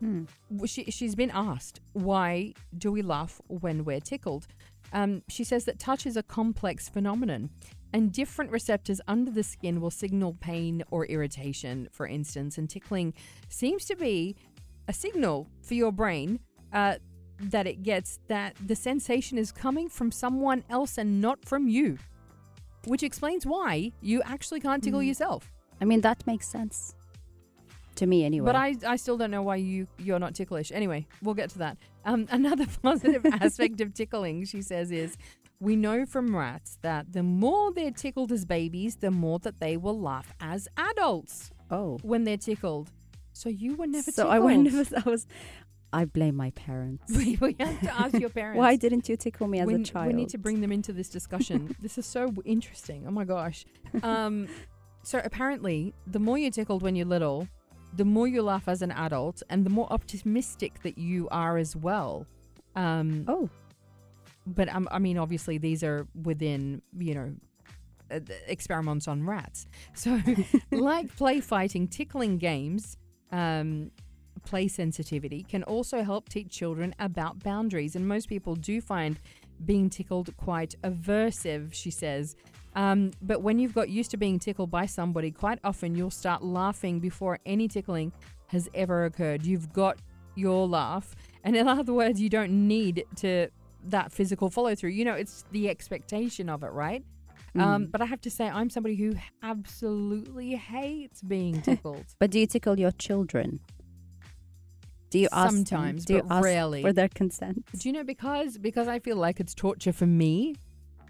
Hmm. 0.00 0.24
she, 0.64 0.84
she's 0.84 1.14
been 1.14 1.32
asked, 1.32 1.80
why 1.92 2.54
do 2.76 2.92
we 2.92 3.02
laugh 3.02 3.40
when 3.48 3.84
we're 3.84 4.00
tickled? 4.00 4.46
Um, 4.92 5.22
she 5.28 5.44
says 5.44 5.64
that 5.64 5.78
touch 5.78 6.06
is 6.06 6.16
a 6.16 6.22
complex 6.22 6.88
phenomenon, 6.88 7.50
and 7.92 8.12
different 8.12 8.50
receptors 8.50 9.00
under 9.08 9.30
the 9.30 9.42
skin 9.42 9.80
will 9.80 9.90
signal 9.90 10.36
pain 10.40 10.84
or 10.90 11.06
irritation, 11.06 11.88
for 11.90 12.06
instance. 12.06 12.58
And 12.58 12.70
tickling 12.70 13.12
seems 13.48 13.86
to 13.86 13.96
be 13.96 14.36
a 14.86 14.92
signal 14.92 15.48
for 15.62 15.74
your 15.74 15.90
brain 15.90 16.38
uh, 16.72 16.96
that 17.40 17.66
it 17.66 17.82
gets 17.82 18.18
that 18.28 18.56
the 18.66 18.74
sensation 18.74 19.38
is 19.38 19.52
coming 19.52 19.88
from 19.88 20.10
someone 20.10 20.64
else 20.70 20.98
and 20.98 21.20
not 21.20 21.44
from 21.44 21.68
you, 21.68 21.98
which 22.86 23.02
explains 23.02 23.46
why 23.46 23.92
you 24.00 24.22
actually 24.22 24.60
can't 24.60 24.82
tickle 24.82 25.00
Mm. 25.00 25.06
yourself. 25.08 25.50
I 25.80 25.84
mean, 25.84 26.00
that 26.00 26.26
makes 26.26 26.48
sense 26.48 26.94
to 27.96 28.06
me 28.06 28.24
anyway. 28.24 28.46
But 28.46 28.56
I, 28.56 28.74
I 28.86 28.96
still 28.96 29.16
don't 29.16 29.30
know 29.30 29.42
why 29.42 29.56
you 29.56 29.86
you're 29.98 30.18
not 30.18 30.34
ticklish. 30.34 30.72
Anyway, 30.72 31.06
we'll 31.22 31.34
get 31.34 31.50
to 31.50 31.58
that. 31.58 31.76
Um, 32.04 32.26
another 32.30 32.66
positive 32.82 33.24
aspect 33.40 33.80
of 33.80 33.94
tickling, 33.94 34.44
she 34.44 34.62
says, 34.62 34.90
is 34.90 35.16
we 35.60 35.76
know 35.76 36.06
from 36.06 36.34
rats 36.36 36.78
that 36.82 37.12
the 37.12 37.22
more 37.22 37.72
they're 37.72 37.90
tickled 37.90 38.30
as 38.32 38.44
babies, 38.44 38.96
the 38.96 39.10
more 39.10 39.38
that 39.40 39.60
they 39.60 39.76
will 39.76 40.00
laugh 40.00 40.32
as 40.40 40.68
adults 40.76 41.50
oh, 41.70 41.98
when 42.02 42.24
they're 42.24 42.36
tickled. 42.36 42.90
So 43.32 43.48
you 43.48 43.76
were 43.76 43.86
never 43.86 44.10
so 44.10 44.24
tickled. 44.24 44.32
I 44.32 44.40
I 44.96 45.08
was. 45.08 45.26
I 45.92 46.04
blame 46.04 46.36
my 46.36 46.50
parents. 46.50 47.04
we, 47.16 47.36
we 47.40 47.56
have 47.58 47.80
to 47.80 48.00
ask 48.00 48.18
your 48.18 48.30
parents. 48.40 48.58
Why 48.58 48.76
didn't 48.76 49.08
you 49.08 49.16
tickle 49.16 49.48
me 49.48 49.60
as 49.60 49.66
we, 49.66 49.74
a 49.74 49.78
child? 49.84 50.08
we 50.08 50.12
need 50.12 50.28
to 50.30 50.38
bring 50.38 50.60
them 50.60 50.72
into 50.72 50.92
this 50.92 51.08
discussion. 51.08 51.74
this 51.80 51.98
is 51.98 52.06
so 52.06 52.32
interesting. 52.44 53.04
Oh 53.06 53.10
my 53.10 53.24
gosh. 53.24 53.64
Um, 54.02 54.48
so 55.02 55.20
apparently, 55.24 55.94
the 56.06 56.18
more 56.18 56.36
you're 56.36 56.50
tickled 56.50 56.82
when 56.82 56.94
you're 56.96 57.06
little, 57.06 57.48
the 57.96 58.04
more 58.04 58.28
you 58.28 58.42
laugh 58.42 58.68
as 58.68 58.82
an 58.82 58.90
adult, 58.92 59.42
and 59.48 59.64
the 59.64 59.70
more 59.70 59.90
optimistic 59.90 60.82
that 60.82 60.98
you 60.98 61.28
are 61.30 61.56
as 61.56 61.74
well. 61.74 62.26
Um, 62.76 63.24
Oh, 63.26 63.48
but 64.46 64.68
um, 64.68 64.88
I 64.90 64.98
mean, 64.98 65.16
obviously, 65.18 65.58
these 65.58 65.82
are 65.82 66.06
within 66.22 66.82
you 66.98 67.14
know 67.14 67.34
uh, 68.10 68.20
experiments 68.46 69.08
on 69.08 69.24
rats. 69.24 69.66
So, 69.94 70.20
like 70.70 71.14
play 71.16 71.40
fighting, 71.40 71.88
tickling 71.88 72.38
games. 72.38 72.98
Um, 73.32 73.90
play 74.38 74.68
sensitivity 74.68 75.44
can 75.48 75.62
also 75.64 76.02
help 76.02 76.28
teach 76.28 76.48
children 76.50 76.94
about 76.98 77.42
boundaries, 77.42 77.96
and 77.96 78.06
most 78.06 78.28
people 78.28 78.54
do 78.54 78.80
find 78.80 79.18
being 79.64 79.90
tickled 79.90 80.36
quite 80.36 80.74
aversive, 80.84 81.72
she 81.74 81.90
says. 81.90 82.36
Um, 82.74 83.10
but 83.22 83.42
when 83.42 83.58
you've 83.58 83.74
got 83.74 83.88
used 83.88 84.10
to 84.12 84.16
being 84.16 84.38
tickled 84.38 84.70
by 84.70 84.86
somebody, 84.86 85.30
quite 85.30 85.58
often 85.64 85.94
you'll 85.96 86.10
start 86.10 86.44
laughing 86.44 87.00
before 87.00 87.38
any 87.44 87.66
tickling 87.66 88.12
has 88.48 88.68
ever 88.74 89.04
occurred. 89.04 89.44
You've 89.44 89.72
got 89.72 89.98
your 90.36 90.68
laugh, 90.68 91.16
and 91.44 91.56
in 91.56 91.66
other 91.66 91.92
words, 91.92 92.20
you 92.20 92.28
don't 92.28 92.68
need 92.68 93.04
to 93.16 93.48
that 93.84 94.12
physical 94.12 94.50
follow 94.50 94.74
through. 94.74 94.90
You 94.90 95.04
know, 95.04 95.14
it's 95.14 95.44
the 95.50 95.68
expectation 95.68 96.48
of 96.48 96.62
it, 96.62 96.72
right? 96.72 97.04
Um, 97.56 97.86
Mm. 97.86 97.90
but 97.92 98.02
I 98.02 98.04
have 98.04 98.20
to 98.20 98.30
say, 98.30 98.46
I'm 98.46 98.70
somebody 98.70 98.94
who 98.94 99.14
absolutely 99.42 100.54
hates 100.54 101.22
being 101.22 101.60
tickled. 101.68 102.04
but 102.18 102.30
do 102.30 102.38
you 102.38 102.46
tickle 102.46 102.78
your 102.78 102.92
children? 102.92 103.60
Do 105.10 105.18
you 105.18 105.28
ask 105.32 105.54
them- 105.54 105.64
Sometimes, 105.66 106.04
do 106.04 106.14
you 106.14 106.22
but 106.22 106.34
ask 106.36 106.44
rarely. 106.44 106.82
for 106.82 106.92
their 106.92 107.08
consent? 107.08 107.64
Do 107.78 107.88
you 107.88 107.92
know 107.92 108.04
because 108.04 108.58
because 108.58 108.88
I 108.88 108.98
feel 108.98 109.16
like 109.16 109.40
it's 109.40 109.54
torture 109.54 109.92
for 109.92 110.06
me. 110.06 110.54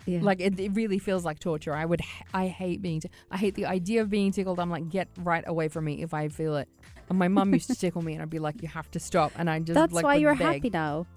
Yeah. 0.06 0.20
Like 0.22 0.40
it, 0.40 0.58
it 0.58 0.70
really 0.74 0.98
feels 0.98 1.24
like 1.24 1.38
torture. 1.38 1.74
I 1.74 1.84
would 1.84 2.00
I 2.32 2.46
hate 2.46 2.80
being 2.80 3.00
t- 3.00 3.10
I 3.30 3.36
hate 3.36 3.54
the 3.56 3.66
idea 3.66 4.00
of 4.00 4.08
being 4.08 4.32
tickled. 4.32 4.58
I'm 4.58 4.70
like 4.70 4.88
get 4.88 5.08
right 5.18 5.44
away 5.46 5.68
from 5.68 5.84
me 5.84 6.00
if 6.02 6.14
I 6.14 6.28
feel 6.28 6.56
it. 6.56 6.68
And 7.10 7.18
my 7.18 7.28
mum 7.28 7.52
used 7.52 7.66
to 7.68 7.74
tickle 7.84 8.00
me, 8.02 8.14
and 8.14 8.22
I'd 8.22 8.30
be 8.30 8.38
like, 8.38 8.62
"You 8.62 8.68
have 8.68 8.90
to 8.92 9.00
stop." 9.00 9.32
And 9.36 9.50
I 9.50 9.58
just 9.58 9.74
That's 9.74 9.92
like, 9.92 10.04
why 10.04 10.14
you're 10.14 10.34
beg. 10.34 10.46
happy 10.56 10.70
now. 10.70 11.06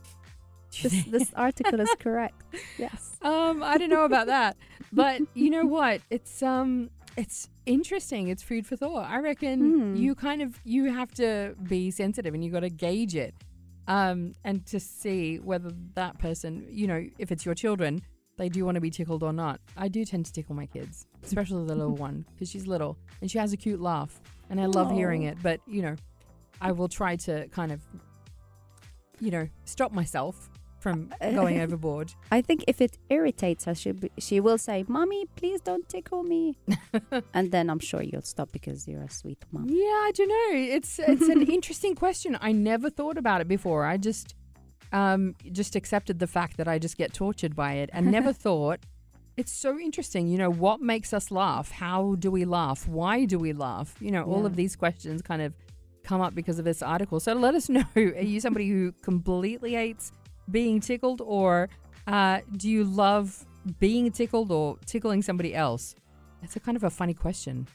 This, 0.82 1.04
this 1.06 1.34
article 1.36 1.82
is 1.82 1.90
correct. 2.00 2.44
Yes. 2.78 3.18
Um, 3.22 3.62
I 3.62 3.78
don't 3.78 3.90
know 3.90 4.06
about 4.06 4.28
that, 4.28 4.56
but 4.94 5.22
you 5.34 5.50
know 5.50 5.66
what? 5.78 6.00
It's 6.10 6.42
um, 6.42 6.90
it's 7.18 7.50
interesting. 7.66 8.28
It's 8.30 8.44
food 8.44 8.66
for 8.66 8.76
thought. 8.76 9.10
I 9.10 9.20
reckon 9.20 9.60
Hmm. 9.94 9.96
you 9.96 10.16
kind 10.16 10.42
of 10.42 10.60
you 10.64 10.86
have 10.92 11.12
to 11.16 11.56
be 11.68 11.92
sensitive 11.92 12.34
and 12.34 12.44
you 12.44 12.52
got 12.52 12.62
to 12.62 12.70
gauge 12.70 13.16
it, 13.16 13.34
um, 13.88 14.34
and 14.44 14.66
to 14.68 14.80
see 14.80 15.38
whether 15.40 15.72
that 15.96 16.18
person, 16.20 16.66
you 16.70 16.88
know, 16.88 17.06
if 17.18 17.32
it's 17.32 17.46
your 17.46 17.56
children, 17.56 18.02
they 18.38 18.48
do 18.50 18.64
want 18.66 18.76
to 18.76 18.82
be 18.82 18.90
tickled 18.90 19.24
or 19.24 19.34
not. 19.34 19.60
I 19.78 19.88
do 19.88 20.06
tend 20.06 20.26
to 20.28 20.32
tickle 20.34 20.56
my 20.56 20.66
kids, 20.66 21.06
especially 21.24 21.66
the 21.66 21.76
little 21.76 21.96
one 22.08 22.26
because 22.34 22.50
she's 22.50 22.68
little 22.68 22.98
and 23.22 23.30
she 23.30 23.38
has 23.40 23.52
a 23.54 23.58
cute 23.58 23.82
laugh, 23.82 24.22
and 24.50 24.60
I 24.62 24.66
love 24.68 24.92
hearing 24.92 25.24
it. 25.24 25.38
But 25.44 25.60
you 25.68 25.82
know, 25.82 25.96
I 26.62 26.72
will 26.72 26.88
try 26.90 27.16
to 27.18 27.48
kind 27.50 27.72
of, 27.72 27.82
you 29.20 29.32
know, 29.32 29.48
stop 29.66 29.92
myself 29.92 30.50
from 30.82 31.10
going 31.22 31.60
overboard. 31.62 32.14
I 32.32 32.42
think 32.42 32.64
if 32.68 32.82
it 32.82 32.98
irritates 33.10 33.66
her, 33.66 33.76
she 33.76 33.92
be- 33.92 34.12
she 34.28 34.40
will 34.40 34.58
say, 34.58 34.84
"Mommy, 34.88 35.26
please 35.36 35.62
don't 35.62 35.88
tickle 35.88 36.24
me," 36.24 36.58
and 37.34 37.52
then 37.52 37.70
I'm 37.70 37.80
sure 37.80 38.02
you'll 38.02 38.30
stop 38.36 38.52
because 38.52 38.88
you're 38.88 39.04
a 39.04 39.10
sweet 39.22 39.42
mom. 39.52 39.68
Yeah, 39.70 40.00
I 40.08 40.12
don't 40.18 40.30
know. 40.38 40.52
It's 40.78 41.00
it's 41.00 41.28
an 41.36 41.42
interesting 41.58 41.96
question. 41.96 42.38
I 42.42 42.52
never 42.52 42.90
thought 42.90 43.18
about 43.18 43.40
it 43.42 43.48
before. 43.48 43.86
I 43.86 43.98
just 43.98 44.36
um 44.92 45.36
just 45.52 45.76
accepted 45.76 46.20
the 46.20 46.28
fact 46.28 46.58
that 46.58 46.68
I 46.68 46.78
just 46.78 46.98
get 46.98 47.14
tortured 47.14 47.56
by 47.56 47.74
it 47.76 47.90
and 47.94 48.12
never 48.12 48.34
thought 48.34 48.80
it's 49.38 49.52
so 49.54 49.80
interesting. 49.80 50.28
You 50.28 50.38
know, 50.38 50.52
what 50.52 50.82
makes 50.82 51.14
us 51.14 51.32
laugh? 51.32 51.72
How 51.72 52.16
do 52.20 52.30
we 52.30 52.44
laugh? 52.44 52.88
Why 52.88 53.26
do 53.26 53.38
we 53.40 53.54
laugh? 53.54 53.96
You 54.02 54.12
know, 54.12 54.24
all 54.24 54.42
Yeah. 54.42 54.48
of 54.48 54.56
these 54.58 54.76
questions 54.76 55.22
kind 55.22 55.42
of 55.42 55.54
come 56.04 56.20
up 56.20 56.36
because 56.36 56.60
of 56.60 56.66
this 56.66 56.82
article. 56.82 57.20
So 57.22 57.32
let 57.34 57.56
us 57.56 57.70
know. 57.70 57.86
Are 57.96 58.02
you 58.34 58.40
somebody 58.42 58.68
who 58.68 58.92
completely 59.04 59.74
hates 59.76 60.12
being 60.52 60.80
tickled 60.80 61.22
or 61.22 61.70
uh, 62.08 62.40
do 62.58 62.70
you 62.70 62.84
love 62.84 63.46
being 63.80 64.12
tickled 64.12 64.52
or 64.52 64.78
tickling 64.86 65.22
somebody 65.22 65.56
else? 65.56 65.96
It's 66.44 66.56
a 66.56 66.60
kind 66.60 66.76
of 66.76 66.84
a 66.84 66.90
funny 66.90 67.14
question. 67.14 67.68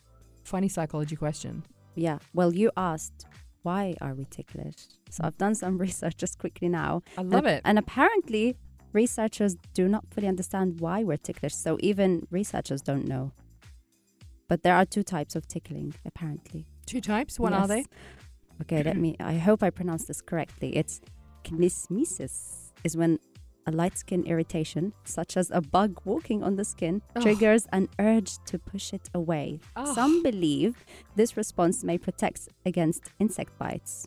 Funny 0.44 0.68
psychology 0.68 1.16
question. 1.16 1.64
Yeah. 1.94 2.18
Well, 2.34 2.52
you 2.52 2.70
asked 2.76 3.26
why 3.66 3.96
are 4.00 4.14
we 4.14 4.24
ticklish? 4.26 4.76
So 5.10 5.24
I've 5.24 5.36
done 5.38 5.56
some 5.56 5.76
research 5.86 6.16
just 6.16 6.38
quickly 6.38 6.68
now. 6.68 7.02
I 7.18 7.22
love 7.22 7.46
and, 7.46 7.56
it. 7.56 7.62
And 7.64 7.78
apparently, 7.80 8.56
researchers 8.92 9.56
do 9.74 9.88
not 9.88 10.04
fully 10.12 10.28
understand 10.28 10.80
why 10.80 11.02
we're 11.02 11.16
ticklish. 11.16 11.54
So 11.54 11.76
even 11.80 12.28
researchers 12.30 12.80
don't 12.80 13.08
know. 13.08 13.32
But 14.48 14.62
there 14.62 14.76
are 14.76 14.84
two 14.84 15.02
types 15.02 15.34
of 15.34 15.48
tickling, 15.48 15.94
apparently. 16.04 16.64
Two 16.86 17.00
types. 17.00 17.40
What 17.40 17.52
are 17.52 17.66
they? 17.66 17.84
Okay, 18.62 18.84
let 18.84 18.96
me. 18.96 19.16
I 19.18 19.34
hope 19.34 19.64
I 19.64 19.70
pronounced 19.70 20.06
this 20.06 20.20
correctly. 20.20 20.76
It's 20.76 21.00
kinesmesis, 21.42 22.65
is 22.86 22.96
when 22.96 23.18
a 23.66 23.72
light 23.72 23.98
skin 23.98 24.22
irritation, 24.32 24.92
such 25.04 25.36
as 25.36 25.50
a 25.50 25.60
bug 25.60 26.00
walking 26.04 26.40
on 26.48 26.54
the 26.54 26.64
skin, 26.64 27.02
Ugh. 27.16 27.22
triggers 27.24 27.66
an 27.72 27.88
urge 27.98 28.32
to 28.50 28.58
push 28.58 28.92
it 28.92 29.06
away. 29.12 29.58
Ugh. 29.74 29.94
Some 29.94 30.22
believe 30.22 30.84
this 31.16 31.36
response 31.36 31.82
may 31.82 31.98
protect 31.98 32.40
against 32.64 33.02
insect 33.18 33.52
bites. 33.58 34.06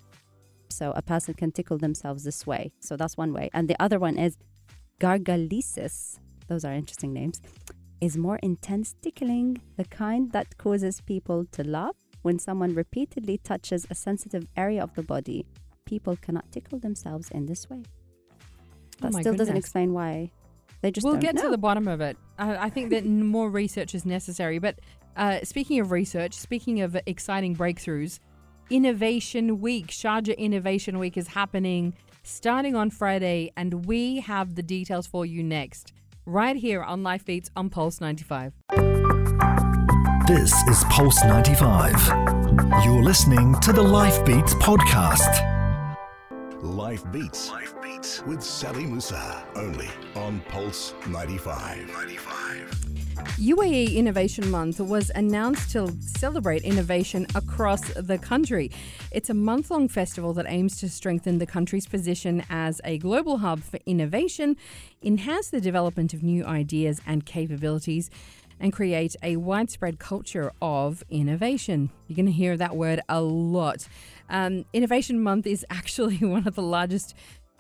So 0.70 0.86
a 0.96 1.02
person 1.02 1.34
can 1.34 1.52
tickle 1.52 1.78
themselves 1.78 2.24
this 2.24 2.48
way. 2.48 2.72
So 2.80 2.96
that's 2.96 3.18
one 3.18 3.34
way. 3.34 3.50
And 3.54 3.68
the 3.68 3.76
other 3.86 4.00
one 4.00 4.18
is 4.18 4.38
gargalesis. 5.02 6.20
Those 6.48 6.64
are 6.64 6.74
interesting 6.74 7.12
names. 7.14 7.42
Is 8.00 8.16
more 8.16 8.40
intense 8.42 8.96
tickling, 9.02 9.62
the 9.76 9.84
kind 10.04 10.32
that 10.32 10.58
causes 10.58 11.02
people 11.02 11.40
to 11.56 11.64
laugh 11.66 11.98
when 12.22 12.40
someone 12.40 12.74
repeatedly 12.74 13.38
touches 13.52 13.86
a 13.90 13.96
sensitive 13.96 14.48
area 14.56 14.82
of 14.82 14.94
the 14.96 15.04
body. 15.04 15.46
People 15.86 16.16
cannot 16.16 16.50
tickle 16.56 16.80
themselves 16.80 17.30
in 17.32 17.46
this 17.46 17.70
way. 17.70 17.84
Oh 19.02 19.08
That 19.08 19.14
my 19.14 19.22
still 19.22 19.34
doesn't 19.34 19.58
explain 19.58 19.94
why 19.94 20.32
They 20.82 20.92
just 20.92 21.04
we'll 21.06 21.14
don't 21.14 21.22
get 21.22 21.36
know. 21.36 21.44
to 21.44 21.50
the 21.50 21.58
bottom 21.58 21.88
of 21.88 22.02
it. 22.02 22.18
I, 22.38 22.66
I 22.66 22.70
think 22.70 22.90
that 22.92 23.06
more 23.06 23.50
research 23.50 23.94
is 23.96 24.06
necessary. 24.06 24.60
But 24.60 24.80
uh, 25.18 25.40
speaking 25.44 25.80
of 25.80 25.92
research, 25.92 26.34
speaking 26.34 26.82
of 26.82 26.98
exciting 27.06 27.56
breakthroughs, 27.56 28.20
Innovation 28.70 29.60
Week, 29.62 29.88
Sharjah 29.88 30.38
Innovation 30.38 31.00
Week 31.00 31.18
is 31.18 31.28
happening 31.30 31.96
starting 32.24 32.76
on 32.76 32.90
Friday, 32.92 33.52
and 33.58 33.86
we 33.86 34.20
have 34.20 34.54
the 34.56 34.62
details 34.62 35.08
for 35.08 35.26
you 35.26 35.42
next, 35.44 35.92
right 36.26 36.56
here 36.56 36.84
on 36.84 37.02
Life 37.02 37.26
Beats 37.26 37.50
on 37.56 37.70
Pulse 37.70 38.00
95. 38.00 38.54
This 40.28 40.54
is 40.70 40.84
Pulse 40.92 41.24
95. 41.24 41.96
You're 42.86 43.02
listening 43.04 43.56
to 43.62 43.74
the 43.74 43.82
Life 43.82 44.24
Beats 44.26 44.54
podcast. 44.56 45.49
Life 46.62 47.10
Beats. 47.14 47.50
Life 47.52 47.74
Beats 47.82 48.22
with 48.26 48.44
Sally 48.44 48.86
Musa. 48.86 49.46
Only 49.56 49.88
on 50.16 50.42
Pulse 50.50 50.94
95. 51.08 51.88
95. 51.88 52.80
UAE 53.38 53.96
Innovation 53.96 54.52
Month 54.52 54.82
was 54.82 55.10
announced 55.16 55.72
to 55.72 55.90
celebrate 56.02 56.64
innovation 56.64 57.26
across 57.34 57.82
the 57.94 58.18
country. 58.18 58.72
It's 59.14 59.30
a 59.30 59.34
month 59.34 59.72
long 59.72 59.88
festival 59.88 60.34
that 60.34 60.48
aims 60.50 60.78
to 60.82 60.90
strengthen 60.90 61.38
the 61.38 61.46
country's 61.46 61.88
position 61.88 62.44
as 62.50 62.82
a 62.84 62.98
global 62.98 63.38
hub 63.38 63.62
for 63.64 63.80
innovation, 63.86 64.58
enhance 65.02 65.50
the 65.50 65.62
development 65.62 66.14
of 66.14 66.24
new 66.24 66.44
ideas 66.44 67.00
and 67.08 67.26
capabilities, 67.26 68.10
and 68.60 68.74
create 68.74 69.16
a 69.24 69.38
widespread 69.38 70.00
culture 70.00 70.52
of 70.62 71.04
innovation. 71.10 71.92
You're 72.08 72.16
going 72.16 72.26
to 72.26 72.32
hear 72.32 72.58
that 72.58 72.76
word 72.76 73.02
a 73.10 73.22
lot. 73.22 73.88
Um, 74.30 74.66
innovation 74.74 75.22
Month 75.22 75.48
is 75.48 75.66
actually 75.70 76.18
one 76.18 76.48
of 76.48 76.56
the 76.56 76.62
largest 76.62 77.16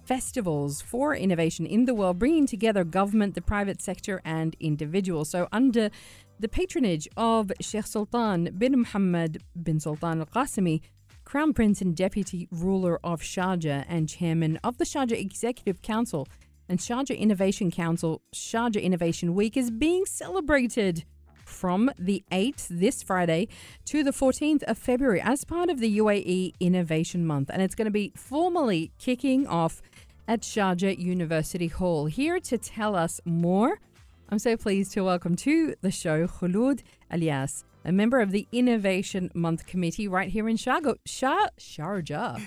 festivals 0.05 0.81
for 0.81 1.15
innovation 1.15 1.65
in 1.65 1.85
the 1.85 1.93
world, 1.93 2.17
bringing 2.17 2.47
together 2.47 2.83
government, 2.83 3.35
the 3.35 3.41
private 3.41 3.81
sector, 3.81 4.21
and 4.25 4.55
individuals. 4.59 5.29
So, 5.29 5.47
under 5.51 5.91
the 6.39 6.47
patronage 6.47 7.07
of 7.15 7.51
Sheikh 7.61 7.85
Sultan 7.85 8.55
bin 8.57 8.79
Mohammed 8.79 9.43
bin 9.61 9.79
Sultan 9.79 10.19
Al 10.19 10.25
Qasimi, 10.25 10.81
Crown 11.25 11.53
Prince 11.53 11.79
and 11.81 11.95
Deputy 11.95 12.47
Ruler 12.51 12.99
of 13.03 13.21
Sharjah 13.21 13.85
and 13.87 14.09
Chairman 14.09 14.57
of 14.63 14.79
the 14.79 14.83
Sharjah 14.83 15.19
Executive 15.19 15.83
Council 15.83 16.27
and 16.69 16.79
Sharjah 16.79 17.17
Innovation 17.17 17.71
Council, 17.71 18.21
Sharjah 18.33 18.81
Innovation 18.81 19.33
Week 19.33 19.57
is 19.57 19.71
being 19.71 20.05
celebrated 20.05 21.03
from 21.43 21.89
the 21.97 22.23
8th 22.31 22.67
this 22.69 23.01
Friday 23.01 23.47
to 23.85 24.03
the 24.03 24.11
14th 24.11 24.61
of 24.63 24.77
February 24.77 25.19
as 25.19 25.43
part 25.43 25.69
of 25.69 25.79
the 25.79 25.97
UAE 25.97 26.53
Innovation 26.59 27.25
Month. 27.25 27.49
And 27.51 27.63
it's 27.63 27.73
going 27.73 27.85
to 27.85 27.91
be 27.91 28.13
formally 28.15 28.91
kicking 28.99 29.47
off 29.47 29.81
at 30.27 30.41
Sharjah 30.41 30.97
University 30.97 31.67
Hall. 31.67 32.05
Here 32.05 32.39
to 32.39 32.57
tell 32.57 32.95
us 32.95 33.19
more, 33.25 33.79
I'm 34.29 34.37
so 34.37 34.55
pleased 34.55 34.93
to 34.93 35.03
welcome 35.03 35.35
to 35.37 35.73
the 35.81 35.89
show 35.89 36.27
Khulud 36.27 36.83
Elias, 37.09 37.63
a 37.83 37.91
member 37.91 38.19
of 38.19 38.29
the 38.29 38.47
Innovation 38.51 39.31
Month 39.33 39.65
Committee 39.65 40.07
right 40.07 40.29
here 40.29 40.47
in 40.47 40.55
Sharjah. 40.55 40.97
Shar- 41.07 41.49
Sharjah. 41.59 42.39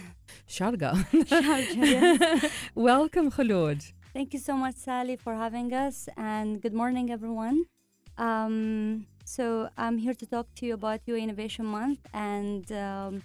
Sharjah. 0.49 2.50
welcome, 2.76 3.33
Khulud. 3.33 3.93
Thank 4.14 4.35
you 4.35 4.38
so 4.40 4.54
much, 4.57 4.76
Sally, 4.76 5.16
for 5.16 5.35
having 5.35 5.73
us, 5.73 6.09
and 6.16 6.61
good 6.61 6.75
morning, 6.75 7.11
everyone. 7.11 7.64
Um, 8.19 9.07
so 9.25 9.71
I'm 9.78 9.97
here 9.99 10.12
to 10.14 10.26
talk 10.26 10.47
to 10.57 10.66
you 10.66 10.75
about 10.75 11.00
UA 11.07 11.19
Innovation 11.19 11.64
Month, 11.64 12.00
and 12.12 12.71
um, 12.73 13.23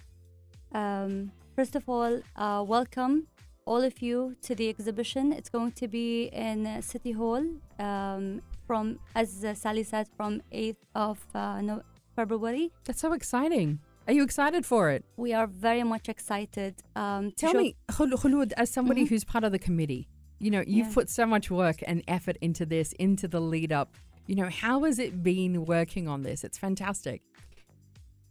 um, 0.72 1.30
first 1.54 1.76
of 1.76 1.86
all, 1.88 2.20
uh, 2.36 2.64
welcome 2.66 3.26
all 3.66 3.82
of 3.82 4.00
you 4.00 4.34
to 4.42 4.54
the 4.54 4.70
exhibition. 4.70 5.32
It's 5.32 5.50
going 5.50 5.72
to 5.72 5.88
be 5.88 6.24
in 6.32 6.80
City 6.80 7.12
Hall 7.12 7.44
um, 7.78 8.40
from, 8.66 8.98
as 9.14 9.44
uh, 9.44 9.52
Sally 9.54 9.82
said, 9.82 10.08
from 10.16 10.40
8th 10.52 10.76
of 10.94 11.18
uh, 11.34 11.60
no- 11.60 11.82
February. 12.16 12.72
That's 12.84 13.00
so 13.00 13.12
exciting. 13.12 13.80
Are 14.06 14.14
you 14.14 14.22
excited 14.22 14.64
for 14.64 14.88
it? 14.88 15.04
We 15.18 15.34
are 15.34 15.46
very 15.46 15.82
much 15.82 16.08
excited. 16.08 16.76
Um, 16.96 17.32
Tell 17.32 17.52
show- 17.52 17.58
me, 17.58 17.76
Khul- 17.88 18.14
Khulud, 18.14 18.52
as 18.56 18.70
somebody 18.70 19.04
Mhm. 19.04 19.08
who's 19.10 19.24
part 19.24 19.44
of 19.44 19.52
the 19.52 19.58
committee, 19.58 20.08
you 20.38 20.50
know, 20.50 20.62
you've 20.66 20.88
Yeah. 20.88 20.94
put 20.94 21.10
so 21.10 21.26
much 21.26 21.50
work 21.50 21.76
and 21.86 22.02
effort 22.08 22.36
into 22.40 22.64
this, 22.66 22.92
into 22.94 23.26
the 23.28 23.40
lead 23.40 23.72
up. 23.72 23.90
You 24.26 24.36
know, 24.36 24.48
how 24.50 24.84
has 24.84 24.98
it 24.98 25.22
been 25.22 25.64
working 25.64 26.06
on 26.08 26.22
this? 26.22 26.44
It's 26.44 26.58
fantastic. 26.58 27.22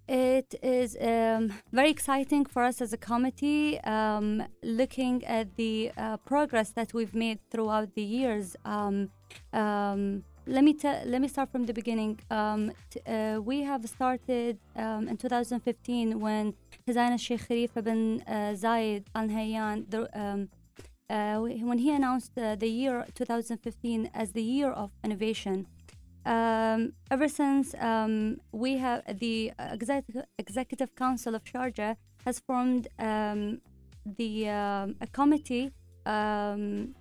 It 0.08 0.56
is 0.64 0.96
um, 1.02 1.52
very 1.74 1.90
exciting 1.90 2.46
for 2.46 2.64
us 2.64 2.80
as 2.82 2.94
a 2.94 2.98
committee, 2.98 3.78
um, 3.82 4.42
looking 4.64 5.26
at 5.26 5.58
the 5.58 5.92
uh, 5.98 6.16
progress 6.18 6.70
that 6.72 6.94
we've 6.94 7.14
made 7.14 7.40
throughout 7.52 7.94
the 7.94 8.04
years. 8.04 8.56
Um, 8.64 9.10
um, 9.52 10.24
let 10.46 10.64
me 10.64 10.74
te- 10.74 11.04
let 11.06 11.20
me 11.22 11.28
start 11.28 11.52
from 11.52 11.66
the 11.66 11.74
beginning. 11.74 12.20
Um, 12.32 12.72
t- 12.90 13.02
uh, 13.06 13.42
we 13.42 13.64
have 13.64 13.86
started 13.90 14.58
um, 14.78 15.10
in 15.10 15.18
2015 15.18 16.22
when 16.22 16.54
His 16.86 16.96
Highness 16.96 17.20
Sheikh 17.20 17.46
Khalifa 17.46 17.82
bin 17.82 18.22
uh, 18.26 18.54
Zayed 18.56 19.04
Al 19.14 19.28
Nahyan, 19.28 19.90
the, 19.90 20.08
when 21.10 21.78
he 21.78 21.92
announced 21.92 22.32
uh, 22.38 22.56
the 22.56 22.68
year 22.68 23.06
2015 23.16 24.10
as 24.14 24.32
the 24.32 24.42
year 24.42 24.72
of 24.72 24.92
innovation. 25.04 25.68
Um, 26.26 26.92
ever 27.10 27.30
since 27.30 27.74
um, 27.80 28.42
we 28.52 28.78
have 28.78 29.04
the 29.20 29.54
executive, 29.58 30.26
executive 30.38 30.94
council 30.96 31.36
of 31.36 31.44
Sharjah 31.46 31.96
has 32.26 32.40
formed 32.40 32.90
um, 33.00 33.62
the 34.18 34.50
um, 34.50 34.96
a 35.00 35.08
committee 35.08 35.72
um, 36.06 36.96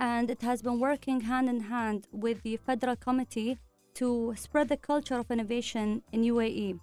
and 0.00 0.30
it 0.30 0.42
has 0.42 0.62
been 0.62 0.80
working 0.80 1.20
hand 1.20 1.48
in 1.48 1.60
hand 1.60 2.08
with 2.10 2.42
the 2.42 2.56
federal 2.56 2.96
committee 2.96 3.58
to 3.94 4.34
spread 4.36 4.68
the 4.68 4.76
culture 4.76 5.18
of 5.18 5.30
innovation 5.30 6.02
in 6.12 6.22
UAE, 6.22 6.80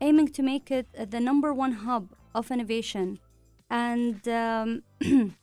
aiming 0.00 0.28
to 0.28 0.42
make 0.42 0.70
it 0.70 0.86
uh, 0.98 1.04
the 1.04 1.20
number 1.20 1.54
one 1.54 1.72
hub 1.72 2.10
of 2.34 2.50
innovation. 2.50 3.18
And 3.70 4.26
um, 4.28 4.82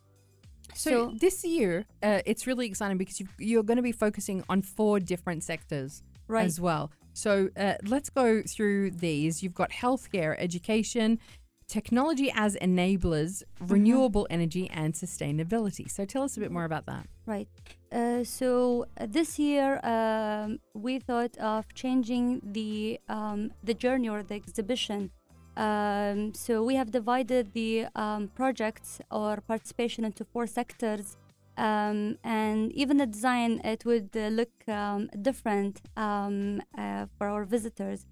So, 0.76 0.90
So- 0.90 1.18
this 1.20 1.44
year, 1.46 1.86
uh, 2.04 2.22
it's 2.26 2.46
really 2.48 2.68
exciting 2.68 2.98
because 2.98 3.20
you 3.20 3.28
you're 3.40 3.64
going 3.64 3.78
to 3.78 3.84
be 3.84 3.92
focusing 4.06 4.44
on 4.50 4.62
four 4.62 5.00
different 5.00 5.44
sectors 5.44 6.04
right, 6.28 6.46
as 6.46 6.60
well. 6.60 6.92
So 7.14 7.50
uh, 7.58 7.76
let's 7.84 8.10
go 8.10 8.42
through 8.42 8.92
these. 8.92 9.42
You've 9.42 9.54
got 9.54 9.72
healthcare, 9.72 10.36
education, 10.38 11.20
technology 11.68 12.30
as 12.36 12.56
enablers, 12.62 13.34
Mm-hmm. 13.62 13.74
renewable 13.74 14.28
energy, 14.30 14.70
and 14.70 14.94
sustainability. 14.94 15.90
So 15.90 16.04
tell 16.06 16.24
us 16.24 16.36
a 16.38 16.40
bit 16.42 16.52
more 16.52 16.66
about 16.66 16.86
that. 16.88 17.08
Right. 17.26 17.48
Uh, 17.92 18.24
so 18.26 18.86
uh, 19.00 19.08
this 19.18 19.40
year 19.40 19.80
um, 19.84 20.60
we 20.74 21.00
thought 21.00 21.38
of 21.38 21.74
changing 21.74 22.42
the 22.44 23.00
um, 23.08 23.52
the 23.64 23.74
journey 23.74 24.10
or 24.10 24.22
the 24.24 24.36
exhibition. 24.36 25.12
Um, 25.58 26.34
so 26.34 26.64
we 26.64 26.76
have 26.76 26.92
divided 26.92 27.54
the 27.54 27.88
um, 27.96 28.30
projects 28.36 29.00
or 29.10 29.38
participation 29.48 30.04
into 30.04 30.26
four 30.26 30.48
sectors, 30.48 31.18
um, 31.58 32.18
and 32.24 32.72
even 32.74 32.98
the 32.98 33.06
design 33.06 33.62
it 33.64 33.86
would 33.86 34.10
uh, 34.16 34.28
look 34.28 34.52
um, 34.68 35.10
different 35.22 35.82
um, 35.96 36.62
uh, 36.78 37.06
for 37.18 37.28
our 37.28 37.46
visitors. 37.46 38.06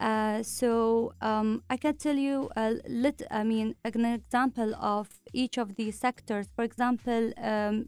Uh, 0.00 0.42
so 0.42 1.12
um, 1.20 1.62
I 1.70 1.76
can 1.76 1.96
tell 1.96 2.16
you 2.16 2.50
a 2.56 2.76
lit. 2.88 3.22
I 3.30 3.42
mean, 3.42 3.74
an 3.84 4.04
example 4.04 4.74
of 4.76 5.08
each 5.32 5.58
of 5.58 5.74
these 5.74 5.98
sectors. 5.98 6.46
For 6.54 6.64
example, 6.64 7.32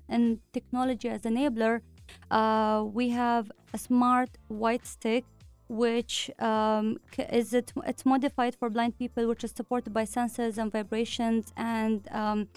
in 0.09 0.40
technology 0.53 1.09
as 1.09 1.23
enabler, 1.23 1.83
uh, 2.31 2.85
we 2.85 3.11
have 3.11 3.51
a 3.73 3.79
smart 3.79 4.31
white 4.49 4.87
stick, 4.87 5.25
which 5.70 6.30
um, 6.40 6.98
is 7.40 7.54
it, 7.54 7.72
it's 7.87 8.04
modified 8.04 8.56
for 8.56 8.68
blind 8.68 8.98
people, 8.98 9.28
which 9.28 9.44
is 9.44 9.52
supported 9.52 9.92
by 9.94 10.04
sensors 10.04 10.59
and 10.59 10.72
vibrations, 10.72 11.52
and 11.56 12.09
um, 12.11 12.48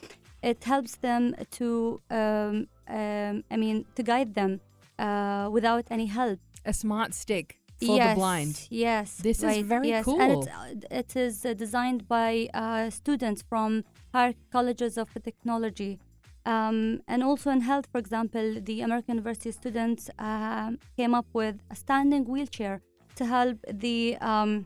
it 0.41 0.63
helps 0.63 0.95
them 0.95 1.35
to, 1.51 2.01
um, 2.09 2.67
um, 2.87 3.43
I 3.51 3.57
mean, 3.57 3.85
to 3.95 4.01
guide 4.01 4.33
them 4.33 4.61
uh, 4.97 5.47
without 5.51 5.85
any 5.91 6.07
help 6.07 6.39
A 6.65 6.73
smart 6.73 7.13
stick 7.13 7.59
for 7.85 7.95
yes, 7.97 8.15
the 8.15 8.19
blind. 8.19 8.67
Yes, 8.69 9.15
This 9.17 9.43
is 9.43 9.57
very 9.65 9.89
yes. 9.89 10.05
cool. 10.05 10.19
And 10.19 10.31
it's, 10.33 10.47
uh, 10.47 10.97
it 11.01 11.15
is 11.15 11.45
uh, 11.45 11.53
designed 11.53 12.07
by 12.07 12.49
uh, 12.53 12.89
students 12.89 13.43
from 13.47 13.83
higher 14.13 14.33
colleges 14.51 14.97
of 14.97 15.07
technology. 15.23 15.99
Um, 16.45 17.01
and 17.07 17.23
also 17.23 17.51
in 17.51 17.61
health, 17.61 17.87
for 17.91 17.99
example, 17.99 18.59
the 18.59 18.81
American 18.81 19.15
University 19.15 19.51
students 19.51 20.09
uh, 20.17 20.71
came 20.97 21.13
up 21.13 21.27
with 21.33 21.55
a 21.69 21.75
standing 21.75 22.25
wheelchair 22.25 22.81
to 23.15 23.25
help 23.25 23.57
the 23.71 24.17
um, 24.17 24.65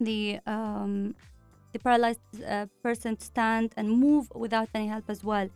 the 0.00 0.40
um, 0.46 1.14
the 1.72 1.78
paralyzed 1.78 2.20
uh, 2.46 2.66
person 2.82 3.18
stand 3.18 3.72
and 3.76 3.90
move 3.90 4.30
without 4.34 4.68
any 4.74 4.88
help 4.88 5.04
as 5.08 5.24
well. 5.24 5.48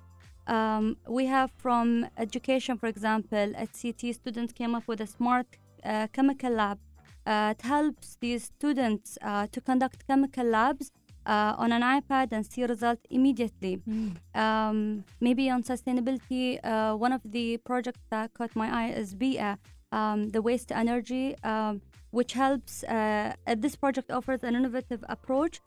Um, 0.46 0.96
we 1.08 1.26
have 1.26 1.50
from 1.58 2.06
education, 2.16 2.78
for 2.78 2.86
example, 2.86 3.52
at 3.56 3.68
CT, 3.80 4.14
students 4.14 4.52
came 4.52 4.74
up 4.74 4.86
with 4.86 5.00
a 5.00 5.06
smart 5.06 5.46
uh, 5.84 6.06
chemical 6.12 6.52
lab. 6.52 6.78
Uh, 7.26 7.54
it 7.56 7.62
helps 7.62 8.16
these 8.20 8.44
students 8.44 9.18
uh, 9.22 9.48
to 9.50 9.60
conduct 9.60 10.06
chemical 10.06 10.44
labs 10.44 10.92
uh, 11.26 11.54
on 11.58 11.72
an 11.72 11.82
iPad 11.82 12.28
and 12.30 12.46
see 12.46 12.64
results 12.64 13.02
immediately. 13.10 13.82
Um, 14.34 15.04
maybe 15.20 15.50
on 15.50 15.64
sustainability, 15.64 16.60
uh, 16.64 16.94
one 16.94 17.12
of 17.12 17.20
the 17.24 17.56
projects 17.58 18.00
that 18.10 18.32
caught 18.34 18.54
my 18.54 18.68
eye 18.70 18.92
is 18.92 19.14
BIA, 19.14 19.58
um, 19.90 20.28
the 20.28 20.40
waste 20.40 20.70
energy, 20.70 21.34
um, 21.42 21.82
which 22.16 22.32
helps. 22.32 22.82
Uh, 22.84 23.34
this 23.64 23.76
project 23.76 24.10
offers 24.10 24.42
an 24.42 24.54
innovative 24.60 25.02
approach 25.16 25.60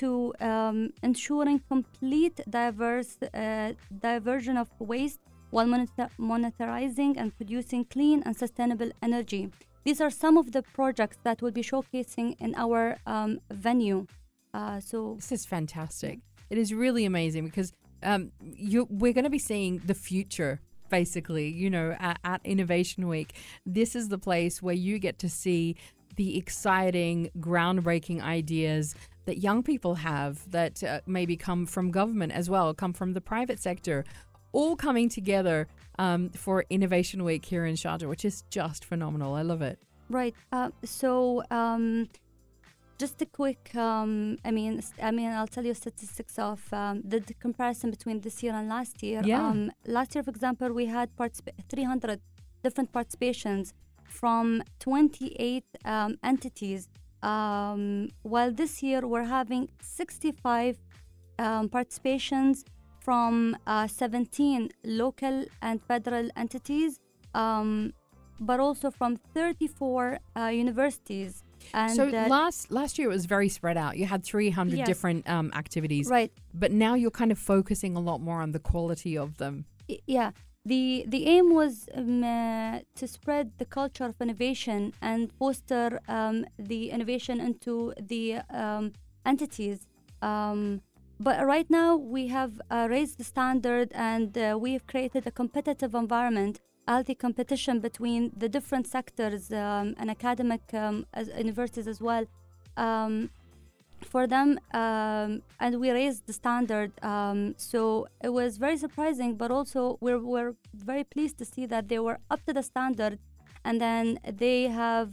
to 0.00 0.34
um, 0.40 0.78
ensuring 1.02 1.58
complete 1.74 2.36
diverse 2.50 3.16
uh, 3.22 3.72
diversion 4.08 4.56
of 4.62 4.68
waste 4.78 5.20
while 5.54 5.68
monitor- 5.74 6.10
monitoring 6.18 7.12
and 7.20 7.28
producing 7.38 7.82
clean 7.94 8.22
and 8.26 8.36
sustainable 8.36 8.90
energy. 9.08 9.42
These 9.86 10.00
are 10.04 10.10
some 10.10 10.36
of 10.36 10.52
the 10.52 10.62
projects 10.78 11.18
that 11.26 11.40
we'll 11.40 11.58
be 11.62 11.66
showcasing 11.72 12.28
in 12.38 12.54
our 12.64 12.98
um, 13.06 13.40
venue. 13.50 14.06
Uh, 14.52 14.80
so 14.80 15.14
This 15.16 15.32
is 15.32 15.46
fantastic. 15.46 16.18
It 16.50 16.58
is 16.58 16.74
really 16.74 17.04
amazing 17.06 17.44
because 17.46 17.72
um, 18.02 18.22
you 18.42 18.86
we're 18.90 19.14
going 19.18 19.30
to 19.30 19.36
be 19.40 19.44
seeing 19.50 19.80
the 19.86 19.94
future. 19.94 20.60
Basically, 20.90 21.48
you 21.48 21.70
know, 21.70 21.96
at, 21.98 22.18
at 22.24 22.40
Innovation 22.44 23.08
Week, 23.08 23.34
this 23.66 23.96
is 23.96 24.08
the 24.08 24.18
place 24.18 24.62
where 24.62 24.74
you 24.74 24.98
get 24.98 25.18
to 25.20 25.28
see 25.28 25.76
the 26.16 26.36
exciting, 26.36 27.30
groundbreaking 27.38 28.22
ideas 28.22 28.94
that 29.24 29.38
young 29.38 29.62
people 29.62 29.96
have 29.96 30.48
that 30.50 30.82
uh, 30.82 31.00
maybe 31.06 31.36
come 31.36 31.66
from 31.66 31.90
government 31.90 32.32
as 32.32 32.50
well, 32.50 32.72
come 32.74 32.92
from 32.92 33.14
the 33.14 33.20
private 33.20 33.58
sector, 33.58 34.04
all 34.52 34.76
coming 34.76 35.08
together 35.08 35.66
um, 35.98 36.30
for 36.30 36.64
Innovation 36.70 37.24
Week 37.24 37.44
here 37.44 37.64
in 37.64 37.74
Sharjah, 37.74 38.08
which 38.08 38.24
is 38.24 38.44
just 38.50 38.84
phenomenal. 38.84 39.34
I 39.34 39.42
love 39.42 39.62
it. 39.62 39.78
Right. 40.10 40.34
Uh, 40.52 40.70
so, 40.84 41.42
um, 41.50 42.08
just 42.98 43.20
a 43.22 43.26
quick. 43.26 43.74
Um, 43.74 44.38
I 44.44 44.50
mean, 44.50 44.82
I 45.02 45.10
mean, 45.10 45.30
I'll 45.30 45.46
tell 45.46 45.64
you 45.64 45.74
statistics 45.74 46.38
of 46.38 46.60
um, 46.72 47.02
the, 47.04 47.20
the 47.20 47.34
comparison 47.34 47.90
between 47.90 48.20
this 48.20 48.42
year 48.42 48.54
and 48.54 48.68
last 48.68 49.02
year. 49.02 49.22
Yeah. 49.24 49.46
Um, 49.46 49.70
last 49.86 50.14
year, 50.14 50.24
for 50.24 50.30
example, 50.30 50.72
we 50.72 50.86
had 50.86 51.14
particip- 51.16 51.58
300 51.68 52.20
different 52.62 52.92
participations 52.92 53.72
from 54.08 54.62
28 54.80 55.64
um, 55.84 56.18
entities. 56.22 56.88
Um, 57.22 58.10
while 58.22 58.52
this 58.52 58.82
year 58.82 59.06
we're 59.06 59.24
having 59.24 59.68
65 59.80 60.76
um, 61.38 61.68
participations 61.68 62.64
from 63.00 63.56
uh, 63.66 63.86
17 63.86 64.70
local 64.84 65.44
and 65.62 65.82
federal 65.82 66.28
entities, 66.36 67.00
um, 67.34 67.92
but 68.40 68.60
also 68.60 68.90
from 68.90 69.16
34 69.16 70.18
uh, 70.36 70.46
universities. 70.46 71.43
And 71.72 71.96
so 71.96 72.08
uh, 72.08 72.28
last 72.28 72.70
last 72.70 72.98
year 72.98 73.08
it 73.08 73.12
was 73.12 73.26
very 73.26 73.48
spread 73.48 73.76
out. 73.76 73.96
You 73.96 74.06
had 74.06 74.24
300 74.24 74.78
Yes. 74.78 74.86
different 74.86 75.28
um, 75.28 75.50
activities. 75.54 76.08
right, 76.08 76.32
but 76.52 76.72
now 76.72 76.94
you're 76.94 77.10
kind 77.10 77.32
of 77.32 77.38
focusing 77.38 77.96
a 77.96 78.00
lot 78.00 78.20
more 78.20 78.40
on 78.42 78.52
the 78.52 78.58
quality 78.60 79.16
of 79.16 79.38
them. 79.38 79.64
Yeah 80.06 80.30
the 80.64 81.04
the 81.08 81.26
aim 81.26 81.54
was 81.54 81.88
um, 81.94 82.24
uh, 82.24 82.78
to 82.94 83.06
spread 83.06 83.52
the 83.58 83.64
culture 83.64 84.04
of 84.04 84.14
innovation 84.20 84.92
and 85.02 85.30
foster 85.32 86.00
um, 86.08 86.46
the 86.58 86.90
innovation 86.90 87.40
into 87.40 87.92
the 88.00 88.36
um, 88.50 88.92
entities 89.26 89.86
um, 90.22 90.80
but 91.20 91.44
right 91.46 91.68
now 91.68 91.96
we 91.96 92.28
have 92.28 92.60
uh, 92.70 92.86
raised 92.90 93.18
the 93.18 93.24
standard 93.24 93.92
and 93.94 94.36
uh, 94.38 94.56
we 94.58 94.72
have 94.72 94.86
created 94.86 95.26
a 95.26 95.30
competitive 95.30 95.94
environment 95.94 96.60
healthy 96.86 97.14
competition 97.14 97.80
between 97.80 98.32
the 98.36 98.48
different 98.48 98.86
sectors 98.86 99.52
um, 99.52 99.94
and 99.98 100.10
academic 100.10 100.62
um, 100.74 101.06
as 101.14 101.28
universities 101.36 101.88
as 101.88 102.00
well. 102.00 102.24
Um, 102.76 103.30
for 104.04 104.26
them 104.26 104.58
um, 104.74 105.42
and 105.60 105.80
we 105.80 105.90
raised 105.90 106.26
the 106.26 106.32
standard 106.32 106.92
um, 107.02 107.54
so 107.56 108.06
it 108.22 108.28
was 108.28 108.58
very 108.58 108.76
surprising 108.76 109.34
but 109.34 109.50
also 109.50 109.96
we're, 110.02 110.18
we're 110.18 110.54
very 110.74 111.04
pleased 111.04 111.38
to 111.38 111.44
see 111.44 111.64
that 111.64 111.88
they 111.88 111.98
were 111.98 112.18
up 112.30 112.44
to 112.44 112.52
the 112.52 112.62
standard 112.62 113.18
and 113.64 113.80
then 113.80 114.18
they 114.30 114.64
have 114.64 115.10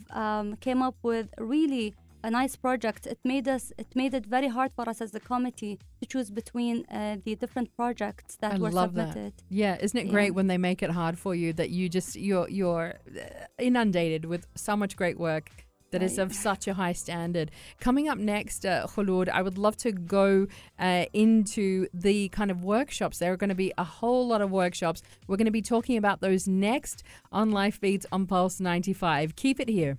came 0.59 0.81
up 0.81 0.95
with 1.03 1.29
really 1.37 1.95
a 2.23 2.29
nice 2.31 2.55
project 2.55 3.07
it 3.07 3.19
made 3.23 3.47
us 3.47 3.71
it 3.77 3.87
made 3.95 4.13
it 4.13 4.25
very 4.25 4.47
hard 4.47 4.71
for 4.73 4.87
us 4.89 5.01
as 5.01 5.13
a 5.15 5.19
committee 5.19 5.79
to 6.01 6.05
choose 6.07 6.29
between 6.29 6.85
uh, 6.85 7.17
the 7.25 7.35
different 7.35 7.75
projects 7.75 8.37
that 8.41 8.53
I 8.53 8.57
were 8.57 8.71
love 8.71 8.93
that. 8.95 9.09
submitted 9.13 9.33
Yeah, 9.49 9.77
isn't 9.81 9.97
it 9.97 10.05
Yeah. 10.07 10.11
great 10.11 10.33
when 10.35 10.47
they 10.47 10.57
make 10.57 10.81
it 10.83 10.91
hard 10.91 11.17
for 11.17 11.33
you 11.35 11.53
that 11.53 11.69
you 11.69 11.89
just 11.89 12.15
you're 12.15 12.49
you're 12.49 12.93
uh, 13.09 13.45
inundated 13.59 14.25
with 14.25 14.45
so 14.55 14.75
much 14.75 14.95
great 14.95 15.19
work 15.19 15.49
that 15.91 16.01
is 16.01 16.17
of 16.17 16.33
such 16.33 16.69
a 16.69 16.73
high 16.75 16.93
standard. 16.93 17.51
Coming 17.81 18.07
up 18.07 18.17
next, 18.17 18.65
uh, 18.65 18.87
Khulud, 18.87 19.27
I 19.27 19.41
would 19.41 19.57
love 19.57 19.75
to 19.77 19.91
go 19.91 20.47
uh, 20.79 21.03
into 21.11 21.87
the 21.93 22.29
kind 22.29 22.49
of 22.49 22.63
workshops. 22.63 23.17
There 23.19 23.33
are 23.33 23.35
going 23.35 23.49
to 23.49 23.55
be 23.55 23.73
a 23.77 23.83
whole 23.83 24.25
lot 24.25 24.39
of 24.39 24.49
workshops. 24.51 25.01
We're 25.27 25.35
going 25.35 25.51
to 25.53 25.59
be 25.61 25.61
talking 25.61 25.97
about 25.97 26.21
those 26.21 26.47
next 26.47 27.03
on 27.29 27.51
Life 27.51 27.81
Beats 27.81 28.05
on 28.09 28.25
Pulse 28.25 28.61
95. 28.61 29.35
Keep 29.35 29.59
it 29.59 29.67
here. 29.67 29.97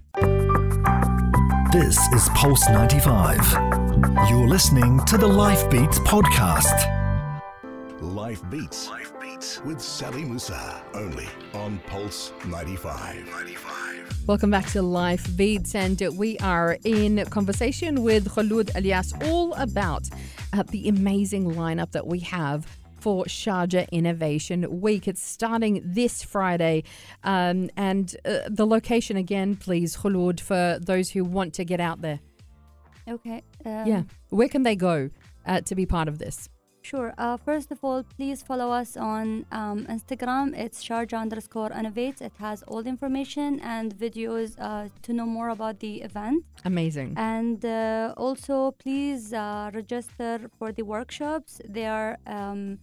This 1.73 1.97
is 2.13 2.29
Pulse 2.35 2.69
95. 2.69 3.39
You're 4.29 4.47
listening 4.47 5.03
to 5.07 5.17
the 5.17 5.27
Life 5.27 5.71
Beats 5.71 5.99
podcast. 6.01 6.77
Life 8.03 8.43
Beats. 8.51 8.91
Life 8.91 9.19
Beats 9.19 9.65
with 9.65 9.81
Sally 9.81 10.23
Musa. 10.23 10.85
Only 10.93 11.29
on 11.55 11.79
Pulse 11.87 12.35
95. 12.45 13.27
95. 13.27 14.29
Welcome 14.29 14.51
back 14.51 14.67
to 14.73 14.83
Life 14.83 15.35
Beats, 15.35 15.75
and 15.75 15.99
we 16.15 16.37
are 16.41 16.77
in 16.85 17.25
conversation 17.31 18.03
with 18.03 18.29
Khulud 18.29 18.71
Elias 18.77 19.15
all 19.25 19.55
about 19.55 20.11
uh, 20.53 20.65
the 20.65 20.91
amazing 20.91 21.53
lineup 21.53 21.93
that 21.93 22.07
we 22.07 22.19
have 22.19 22.67
for 23.03 23.25
Sharjah 23.25 23.91
Innovation 23.91 24.81
Week. 24.81 25.09
It's 25.09 25.25
starting 25.37 25.83
this 25.85 26.23
Friday, 26.23 26.85
um, 27.25 27.69
and 27.77 28.17
uh, 28.25 28.39
the 28.49 28.67
location 28.67 29.17
again, 29.17 29.57
please, 29.57 29.97
Khulud, 29.97 30.39
for 30.39 30.79
those 30.81 31.11
who 31.11 31.25
want 31.25 31.53
to 31.55 31.65
get 31.65 31.81
out 31.81 32.01
there. 32.01 32.21
okay 33.09 33.43
um, 33.67 33.87
yeah, 33.91 34.03
where 34.39 34.49
can 34.55 34.63
they 34.63 34.77
go 34.77 35.11
uh, 35.47 35.61
to 35.69 35.75
be 35.75 35.85
part 35.85 36.09
of 36.09 36.19
this? 36.19 36.49
Sure. 36.83 37.15
Uh, 37.17 37.37
first 37.37 37.71
of 37.71 37.79
all, 37.85 38.03
please 38.17 38.43
follow 38.43 38.71
us 38.71 38.97
on 38.97 39.47
um, 39.53 39.87
Instagram. 39.87 40.47
It's 40.59 40.83
Sharjah 40.83 41.19
underscore 41.19 41.71
innovates. 41.71 42.21
It 42.21 42.33
has 42.39 42.65
all 42.65 42.83
the 42.83 42.89
information 42.89 43.61
and 43.61 43.95
videos 43.95 44.57
uh, 44.59 44.89
to 45.03 45.13
know 45.13 45.27
more 45.27 45.51
about 45.51 45.79
the 45.79 46.03
event. 46.03 46.45
Amazing. 46.65 47.15
And 47.17 47.65
uh, 47.65 48.15
also, 48.17 48.73
please 48.73 49.33
uh, 49.33 49.71
register 49.73 50.51
for 50.59 50.73
the 50.73 50.83
workshops. 50.83 51.61
They 51.69 51.87
are, 51.87 52.19
um, 52.27 52.79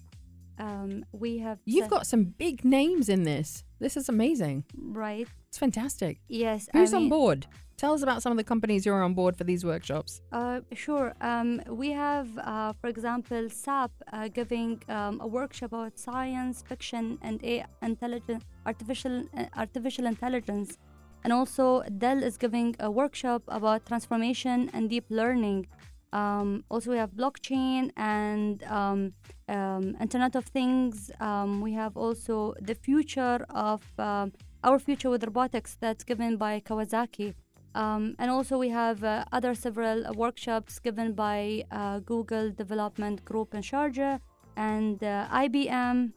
um, 0.59 1.05
we 1.11 1.39
have. 1.39 1.59
You've 1.65 1.83
set- 1.85 1.89
got 1.89 2.07
some 2.07 2.23
big 2.25 2.63
names 2.63 3.09
in 3.09 3.23
this. 3.23 3.63
This 3.79 3.95
is 3.97 4.09
amazing. 4.09 4.65
Right. 4.77 5.27
It's 5.47 5.57
fantastic. 5.57 6.19
Yes. 6.27 6.67
Who's 6.73 6.93
I 6.93 6.97
on 6.97 7.09
board? 7.09 7.47
Tell 7.77 7.93
us 7.93 8.01
about 8.03 8.21
some 8.21 8.31
of 8.33 8.37
the 8.37 8.43
companies 8.43 8.83
who 8.83 8.91
are 8.91 9.01
on 9.03 9.13
board 9.13 9.37
for 9.37 9.45
these 9.45 9.63
workshops. 9.63 10.21
Uh, 10.33 10.59
sure. 10.73 11.13
Um, 11.21 11.61
we 11.69 11.91
have, 11.91 12.27
uh, 12.39 12.73
for 12.81 12.87
example, 12.87 13.49
SAP 13.49 13.91
uh, 14.11 14.27
giving 14.27 14.83
um, 14.89 15.21
a 15.21 15.27
workshop 15.27 15.71
about 15.71 15.97
science 15.97 16.61
fiction 16.67 17.17
and 17.21 17.41
a- 17.43 17.65
intelligent 17.81 18.43
artificial 18.65 19.23
uh, 19.37 19.45
artificial 19.55 20.05
intelligence, 20.07 20.77
and 21.23 21.31
also 21.31 21.83
Dell 21.97 22.21
is 22.21 22.35
giving 22.37 22.75
a 22.81 22.91
workshop 22.91 23.43
about 23.47 23.85
transformation 23.85 24.69
and 24.73 24.89
deep 24.89 25.05
learning. 25.09 25.67
Um, 26.11 26.63
also, 26.69 26.91
we 26.91 26.97
have 26.97 27.11
blockchain 27.11 27.91
and 27.95 28.63
um, 28.63 29.13
um, 29.47 29.95
Internet 30.01 30.35
of 30.35 30.45
Things. 30.45 31.11
Um, 31.19 31.61
we 31.61 31.73
have 31.73 31.95
also 31.95 32.55
the 32.61 32.75
future 32.75 33.45
of 33.49 33.83
um, 33.99 34.33
our 34.63 34.79
future 34.79 35.09
with 35.09 35.23
robotics 35.23 35.77
that's 35.79 36.03
given 36.03 36.37
by 36.37 36.61
Kawasaki. 36.61 37.35
Um, 37.75 38.15
and 38.17 38.31
also, 38.31 38.57
we 38.57 38.69
have 38.69 39.03
uh, 39.03 39.25
other 39.31 39.53
several 39.53 40.07
uh, 40.07 40.11
workshops 40.13 40.79
given 40.79 41.13
by 41.13 41.65
uh, 41.71 41.99
Google 41.99 42.49
Development 42.51 43.23
Group 43.23 43.53
in 43.53 43.61
Sharjah 43.61 44.19
and 44.57 45.03
uh, 45.03 45.27
IBM. 45.31 46.11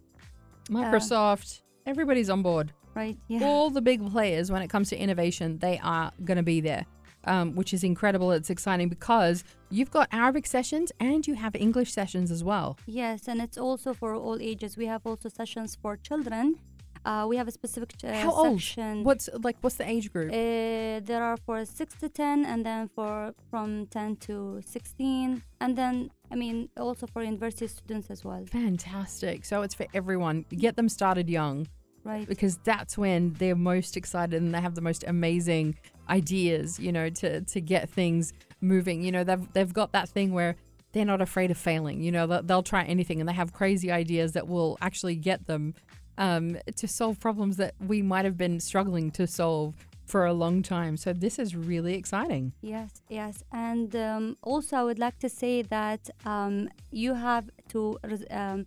Microsoft, 0.70 1.62
everybody's 1.86 2.30
on 2.30 2.42
board. 2.42 2.72
Right? 2.94 3.16
Yeah. 3.28 3.44
All 3.44 3.70
the 3.70 3.82
big 3.82 4.10
players, 4.10 4.50
when 4.50 4.62
it 4.62 4.68
comes 4.68 4.88
to 4.90 4.96
innovation, 4.96 5.58
they 5.58 5.78
are 5.82 6.12
going 6.24 6.36
to 6.36 6.42
be 6.42 6.60
there, 6.60 6.84
um, 7.24 7.54
which 7.54 7.72
is 7.72 7.84
incredible. 7.84 8.32
It's 8.32 8.50
exciting 8.50 8.88
because 8.88 9.44
you've 9.70 9.90
got 9.90 10.08
Arabic 10.12 10.46
sessions 10.46 10.92
and 11.00 11.26
you 11.26 11.34
have 11.34 11.54
English 11.56 11.92
sessions 11.92 12.30
as 12.30 12.42
well. 12.44 12.78
Yes, 12.86 13.28
and 13.28 13.40
it's 13.40 13.58
also 13.58 13.94
for 13.94 14.14
all 14.14 14.38
ages. 14.40 14.76
We 14.76 14.86
have 14.86 15.02
also 15.04 15.28
sessions 15.28 15.76
for 15.80 15.96
children. 15.96 16.56
Uh, 17.04 17.26
we 17.28 17.36
have 17.36 17.48
a 17.48 17.50
specific 17.50 17.90
uh, 18.04 18.12
How 18.12 18.30
old? 18.30 18.60
section. 18.60 19.02
What's 19.02 19.28
like? 19.42 19.56
What's 19.60 19.74
the 19.76 19.88
age 19.88 20.12
group? 20.12 20.30
Uh, 20.30 21.00
there 21.02 21.22
are 21.22 21.36
for 21.36 21.64
six 21.64 21.94
to 21.96 22.08
ten, 22.08 22.44
and 22.44 22.64
then 22.64 22.88
for 22.94 23.34
from 23.50 23.86
ten 23.86 24.14
to 24.26 24.60
sixteen, 24.64 25.42
and 25.60 25.76
then 25.76 26.10
I 26.30 26.36
mean 26.36 26.68
also 26.76 27.08
for 27.08 27.24
university 27.24 27.66
students 27.66 28.08
as 28.08 28.24
well, 28.24 28.44
Fantastic. 28.46 29.44
So 29.44 29.62
it's 29.62 29.74
for 29.74 29.86
everyone. 29.94 30.44
Get 30.50 30.76
them 30.76 30.88
started 30.88 31.28
young 31.28 31.66
right? 32.04 32.26
because 32.28 32.58
that's 32.64 32.96
when 32.96 33.32
they're 33.34 33.54
most 33.54 33.96
excited 33.96 34.40
and 34.40 34.54
they 34.54 34.60
have 34.60 34.74
the 34.74 34.80
most 34.80 35.04
amazing 35.06 35.76
ideas, 36.08 36.78
you 36.78 36.92
know, 36.92 37.08
to 37.10 37.40
to 37.42 37.60
get 37.60 37.88
things 37.88 38.32
moving. 38.60 39.02
You 39.02 39.12
know, 39.12 39.24
they've 39.24 39.52
they've 39.52 39.72
got 39.72 39.92
that 39.92 40.08
thing 40.08 40.32
where 40.32 40.56
they're 40.92 41.04
not 41.04 41.20
afraid 41.20 41.50
of 41.50 41.58
failing. 41.58 42.02
You 42.02 42.12
know, 42.12 42.26
they'll, 42.26 42.42
they'll 42.42 42.62
try 42.62 42.84
anything 42.84 43.20
and 43.20 43.28
they 43.28 43.32
have 43.32 43.52
crazy 43.52 43.90
ideas 43.90 44.32
that 44.32 44.46
will 44.46 44.78
actually 44.80 45.16
get 45.16 45.46
them 45.46 45.74
um, 46.18 46.58
to 46.76 46.86
solve 46.86 47.18
problems 47.18 47.56
that 47.56 47.74
we 47.80 48.02
might 48.02 48.24
have 48.24 48.36
been 48.36 48.60
struggling 48.60 49.10
to 49.12 49.26
solve 49.26 49.74
for 50.06 50.26
a 50.26 50.32
long 50.32 50.62
time. 50.62 50.96
So 50.96 51.12
this 51.12 51.38
is 51.38 51.56
really 51.56 51.94
exciting. 51.94 52.52
Yes, 52.60 53.02
yes. 53.08 53.42
And 53.52 53.94
um, 53.96 54.36
also, 54.42 54.76
I 54.76 54.84
would 54.84 54.98
like 54.98 55.18
to 55.20 55.28
say 55.28 55.62
that 55.62 56.10
um, 56.26 56.68
you 56.90 57.14
have 57.14 57.48
to 57.70 57.98
um, 58.30 58.66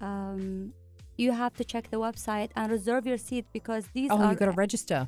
um, 0.00 0.72
you 1.24 1.30
have 1.42 1.54
to 1.60 1.64
check 1.72 1.84
the 1.94 2.00
website 2.06 2.50
and 2.56 2.66
reserve 2.78 3.04
your 3.10 3.20
seat 3.28 3.46
because 3.58 3.84
these 3.96 4.10
Oh, 4.12 4.16
are 4.18 4.30
you've 4.30 4.38
got 4.42 4.50
to 4.54 4.58
register. 4.66 5.00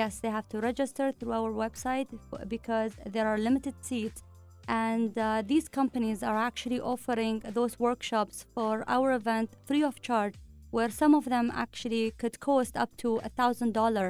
yes, 0.00 0.12
they 0.22 0.30
have 0.38 0.48
to 0.52 0.58
register 0.70 1.06
through 1.18 1.32
our 1.40 1.50
website 1.64 2.08
because 2.56 2.92
there 3.14 3.26
are 3.32 3.38
limited 3.48 3.74
seats. 3.88 4.20
And 4.68 5.10
uh, 5.18 5.42
these 5.52 5.66
companies 5.80 6.18
are 6.22 6.38
actually 6.50 6.80
offering 6.80 7.36
those 7.58 7.74
workshops 7.88 8.36
for 8.54 8.72
our 8.96 9.08
event 9.20 9.48
free 9.66 9.82
of 9.90 9.94
charge, 10.08 10.34
where 10.76 10.90
some 10.90 11.12
of 11.20 11.24
them 11.34 11.46
actually 11.64 12.04
could 12.20 12.36
cost 12.50 12.76
up 12.82 12.90
to 13.02 13.08
a 13.28 13.30
thousand 13.38 13.72
dollar. 13.80 14.08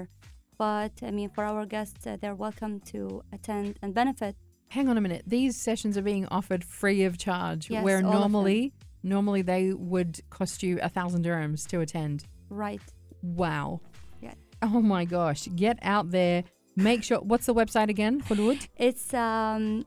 But 0.58 0.92
I 1.08 1.10
mean, 1.18 1.30
for 1.30 1.44
our 1.44 1.64
guests, 1.64 2.06
uh, 2.06 2.16
they're 2.20 2.34
welcome 2.46 2.74
to 2.92 3.22
attend 3.32 3.78
and 3.82 3.94
benefit. 3.94 4.34
Hang 4.76 4.86
on 4.90 4.96
a 4.98 5.00
minute. 5.00 5.22
These 5.26 5.54
sessions 5.68 5.96
are 5.98 6.02
being 6.12 6.26
offered 6.38 6.62
free 6.80 7.02
of 7.04 7.16
charge, 7.26 7.70
Yes, 7.70 7.82
where 7.82 7.98
all 7.98 8.04
of 8.06 8.12
them. 8.12 8.20
normally 8.32 8.72
normally 9.02 9.42
they 9.42 9.72
would 9.72 10.20
cost 10.30 10.62
you 10.62 10.78
a 10.82 10.88
thousand 10.88 11.24
dirhams 11.24 11.66
to 11.68 11.80
attend. 11.80 12.24
Right. 12.48 12.80
Wow. 13.22 13.80
Yeah. 14.20 14.34
Oh 14.62 14.80
my 14.80 15.04
gosh. 15.04 15.48
Get 15.54 15.78
out 15.82 16.10
there. 16.10 16.44
Make 16.76 17.02
sure. 17.02 17.20
What's 17.20 17.46
the 17.46 17.54
website 17.54 17.88
again, 17.88 18.20
Khulud? 18.22 18.68
It's 18.76 19.12
um, 19.12 19.86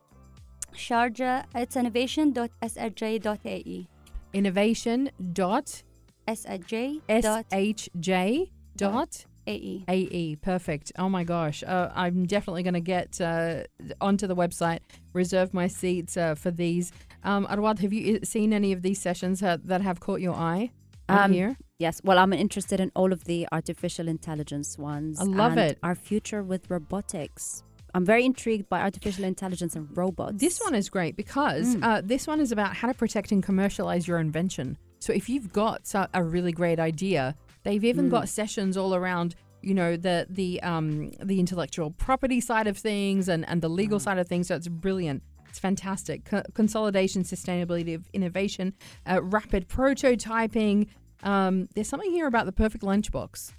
Sharjah. 0.73 1.45
It's 1.55 1.75
innovation.saj.ae. 1.75 3.87
Innovation 4.33 5.09
dot 5.33 5.83
Saj. 6.27 7.01
shj 7.09 8.49
dot 8.75 9.25
ae. 9.47 9.83
ae. 9.87 10.35
Perfect. 10.41 10.91
Oh 10.97 11.09
my 11.09 11.23
gosh. 11.23 11.63
Uh, 11.63 11.91
I'm 11.93 12.25
definitely 12.25 12.63
going 12.63 12.73
to 12.73 12.81
get 12.81 13.21
uh, 13.21 13.63
onto 14.01 14.27
the 14.27 14.35
website, 14.35 14.79
reserve 15.13 15.53
my 15.53 15.67
seats 15.67 16.17
uh, 16.17 16.35
for 16.35 16.51
these. 16.51 16.91
Um, 17.23 17.45
Arwad, 17.47 17.79
have 17.79 17.93
you 17.93 18.19
seen 18.23 18.53
any 18.53 18.71
of 18.73 18.81
these 18.81 18.99
sessions 18.99 19.39
that 19.39 19.81
have 19.81 19.99
caught 19.99 20.21
your 20.21 20.35
eye 20.35 20.71
Um, 21.09 21.31
here? 21.33 21.57
Yes. 21.79 22.01
Well, 22.03 22.17
I'm 22.17 22.33
interested 22.33 22.79
in 22.79 22.91
all 22.95 23.11
of 23.13 23.23
the 23.25 23.47
artificial 23.51 24.07
intelligence 24.07 24.77
ones. 24.77 25.19
I 25.19 25.23
love 25.23 25.53
and 25.53 25.61
it. 25.71 25.79
Our 25.83 25.95
future 25.95 26.43
with 26.43 26.69
robotics. 26.69 27.63
I'm 27.95 28.05
very 28.05 28.25
intrigued 28.25 28.69
by 28.69 28.81
artificial 28.81 29.23
intelligence 29.23 29.75
and 29.75 29.87
robots. 29.95 30.39
This 30.39 30.59
one 30.61 30.73
is 30.75 30.89
great 30.89 31.15
because 31.15 31.75
Mm. 31.75 31.83
uh, 31.83 32.01
this 32.03 32.25
one 32.25 32.39
is 32.39 32.51
about 32.51 32.75
how 32.75 32.87
to 32.87 32.93
protect 32.93 33.31
and 33.31 33.43
commercialize 33.43 34.07
your 34.07 34.17
invention. 34.19 34.77
So 34.99 35.13
if 35.13 35.29
you've 35.29 35.51
got 35.53 35.93
a 36.13 36.23
really 36.23 36.51
great 36.51 36.79
idea, 36.79 37.35
they've 37.63 37.83
even 37.83 38.07
Mm. 38.07 38.11
got 38.11 38.29
sessions 38.29 38.77
all 38.77 38.95
around. 38.95 39.35
You 39.61 39.73
know 39.73 39.95
the 39.95 40.25
the 40.29 40.61
um, 40.63 41.11
the 41.23 41.39
intellectual 41.39 41.91
property 41.91 42.41
side 42.41 42.67
of 42.67 42.77
things 42.77 43.29
and, 43.29 43.47
and 43.47 43.61
the 43.61 43.69
legal 43.69 43.99
Mm. 43.99 44.01
side 44.01 44.17
of 44.17 44.27
things. 44.27 44.47
So 44.47 44.55
it's 44.55 44.67
brilliant. 44.67 45.21
It's 45.53 45.59
fantastic. 45.59 46.25
Co- 46.25 46.41
consolidation, 46.55 47.21
sustainability 47.21 47.93
of 47.93 48.09
innovation, 48.11 48.73
uh, 49.05 49.21
rapid 49.21 49.69
prototyping. 49.69 50.87
Um, 51.21 51.69
there's 51.75 51.87
something 51.87 52.09
here 52.09 52.25
about 52.25 52.47
the 52.47 52.51
perfect 52.51 52.83
lunchbox. 52.83 53.51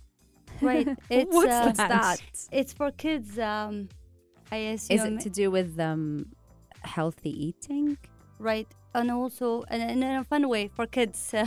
Right. 0.61 0.89
It's 1.09 1.33
What's 1.33 1.79
uh, 1.79 1.87
that? 1.87 2.17
It's 2.51 2.73
for 2.73 2.91
kids. 2.91 3.39
Um, 3.39 3.89
I 4.51 4.57
assume. 4.75 4.97
Is 4.99 5.05
it 5.05 5.21
to 5.21 5.31
do 5.31 5.53
with 5.53 5.79
um, 5.79 6.27
healthy 6.83 7.31
eating? 7.31 7.97
right? 8.41 8.67
And 8.93 9.13
also, 9.13 9.63
and 9.69 9.81
in 9.89 10.03
a 10.03 10.25
fun 10.25 10.49
way 10.49 10.67
for 10.75 10.87
kids 10.89 11.33
uh, 11.33 11.47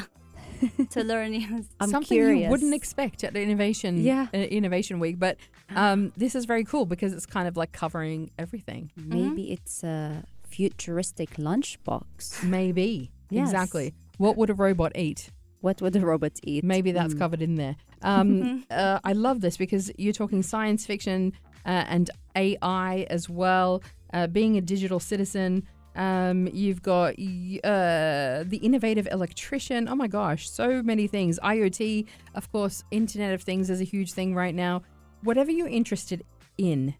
to 0.91 1.03
learn. 1.03 1.65
I'm 1.79 1.89
something 1.89 2.17
curious. 2.17 2.45
you 2.45 2.49
wouldn't 2.49 2.73
expect 2.73 3.23
at 3.23 3.33
the 3.33 3.41
innovation 3.41 4.03
Yeah. 4.03 4.27
uh, 4.33 4.37
innovation 4.37 4.99
week 4.99 5.19
but 5.19 5.37
um, 5.75 6.11
this 6.17 6.35
is 6.35 6.45
very 6.45 6.63
cool 6.63 6.85
because 6.85 7.13
it's 7.13 7.25
kind 7.25 7.47
of 7.47 7.57
like 7.57 7.71
covering 7.71 8.31
everything 8.37 8.91
Maybe 8.95 9.51
it's 9.51 9.83
a 9.83 10.23
futuristic 10.57 11.29
lunchbox. 11.47 12.43
maybe 12.43 13.11
Yes. 13.29 13.47
exactly 13.49 13.93
what 14.17 14.33
would 14.37 14.49
a 14.49 14.57
robot 14.65 14.91
eat 15.05 15.21
What 15.61 15.81
would 15.81 15.95
a 15.95 15.99
robot 16.13 16.35
eat? 16.51 16.63
maybe 16.63 16.91
that's 16.97 17.13
Mm. 17.13 17.19
covered 17.23 17.41
in 17.47 17.53
there 17.63 17.75
um, 18.11 18.29
uh, 18.81 18.99
i 19.11 19.13
love 19.27 19.37
this 19.45 19.55
because 19.65 19.85
you're 20.01 20.19
talking 20.21 20.41
science 20.53 20.81
fiction 20.91 21.19
uh, 21.65 21.83
and 21.95 22.05
ai 22.43 23.05
as 23.17 23.23
well 23.41 23.71
uh, 24.15 24.25
being 24.37 24.53
a 24.57 24.61
digital 24.73 24.99
citizen 25.11 25.51
um, 26.07 26.39
you've 26.61 26.83
got 26.93 27.11
uh, 27.71 28.43
the 28.53 28.59
innovative 28.61 29.07
electrician. 29.11 29.87
Oh 29.91 29.95
my 29.95 30.05
gosh, 30.19 30.47
so 30.47 30.83
many 30.83 31.07
things. 31.07 31.39
IoT, 31.55 32.05
of 32.39 32.51
course, 32.51 32.83
Internet 32.91 33.31
of 33.33 33.41
Things 33.41 33.71
is 33.71 33.81
a 33.81 33.83
huge 33.83 34.11
thing 34.13 34.35
right 34.35 34.53
now. 34.53 34.83
Whatever 35.23 35.49
you're 35.57 35.67
interested 35.81 36.19
in, 36.59 36.93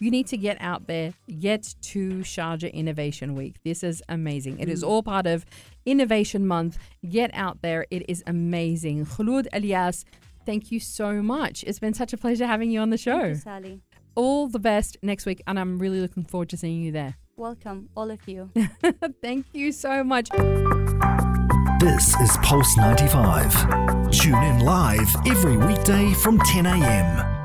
you 0.00 0.10
need 0.10 0.26
to 0.28 0.36
get 0.36 0.56
out 0.60 0.86
there, 0.86 1.14
get 1.38 1.74
to 1.82 2.18
Sharjah 2.18 2.72
Innovation 2.72 3.34
Week. 3.34 3.56
This 3.64 3.82
is 3.82 4.02
amazing. 4.08 4.58
It 4.58 4.68
is 4.68 4.82
mm. 4.82 4.88
all 4.88 5.02
part 5.02 5.26
of 5.26 5.44
Innovation 5.84 6.46
Month. 6.46 6.78
Get 7.08 7.30
out 7.34 7.62
there. 7.62 7.86
It 7.90 8.04
is 8.08 8.22
amazing. 8.26 9.06
Khulud 9.06 9.46
Elias, 9.52 10.04
thank 10.44 10.70
you 10.70 10.80
so 10.80 11.22
much. 11.22 11.64
It's 11.66 11.78
been 11.78 11.94
such 11.94 12.12
a 12.12 12.16
pleasure 12.16 12.46
having 12.46 12.70
you 12.70 12.80
on 12.80 12.90
the 12.90 12.98
Thank 12.98 13.20
show. 13.20 13.26
you, 13.28 13.34
Sally. 13.34 13.80
All 14.14 14.48
the 14.48 14.58
best 14.58 14.96
next 15.02 15.26
week, 15.26 15.42
and 15.46 15.58
I'm 15.58 15.78
really 15.78 16.00
looking 16.00 16.24
forward 16.24 16.48
to 16.50 16.56
seeing 16.56 16.82
you 16.82 16.92
there. 16.92 17.16
Welcome, 17.36 17.90
all 17.94 18.10
of 18.10 18.26
you. 18.26 18.50
Thank 19.22 19.46
you 19.52 19.72
so 19.72 20.02
much. 20.02 20.30
This 21.80 22.18
is 22.20 22.36
Pulse 22.38 22.76
95. 22.78 24.10
Tune 24.10 24.42
in 24.42 24.60
live 24.60 25.14
every 25.26 25.58
weekday 25.58 26.14
from 26.14 26.38
10 26.38 26.64
a.m. 26.64 27.35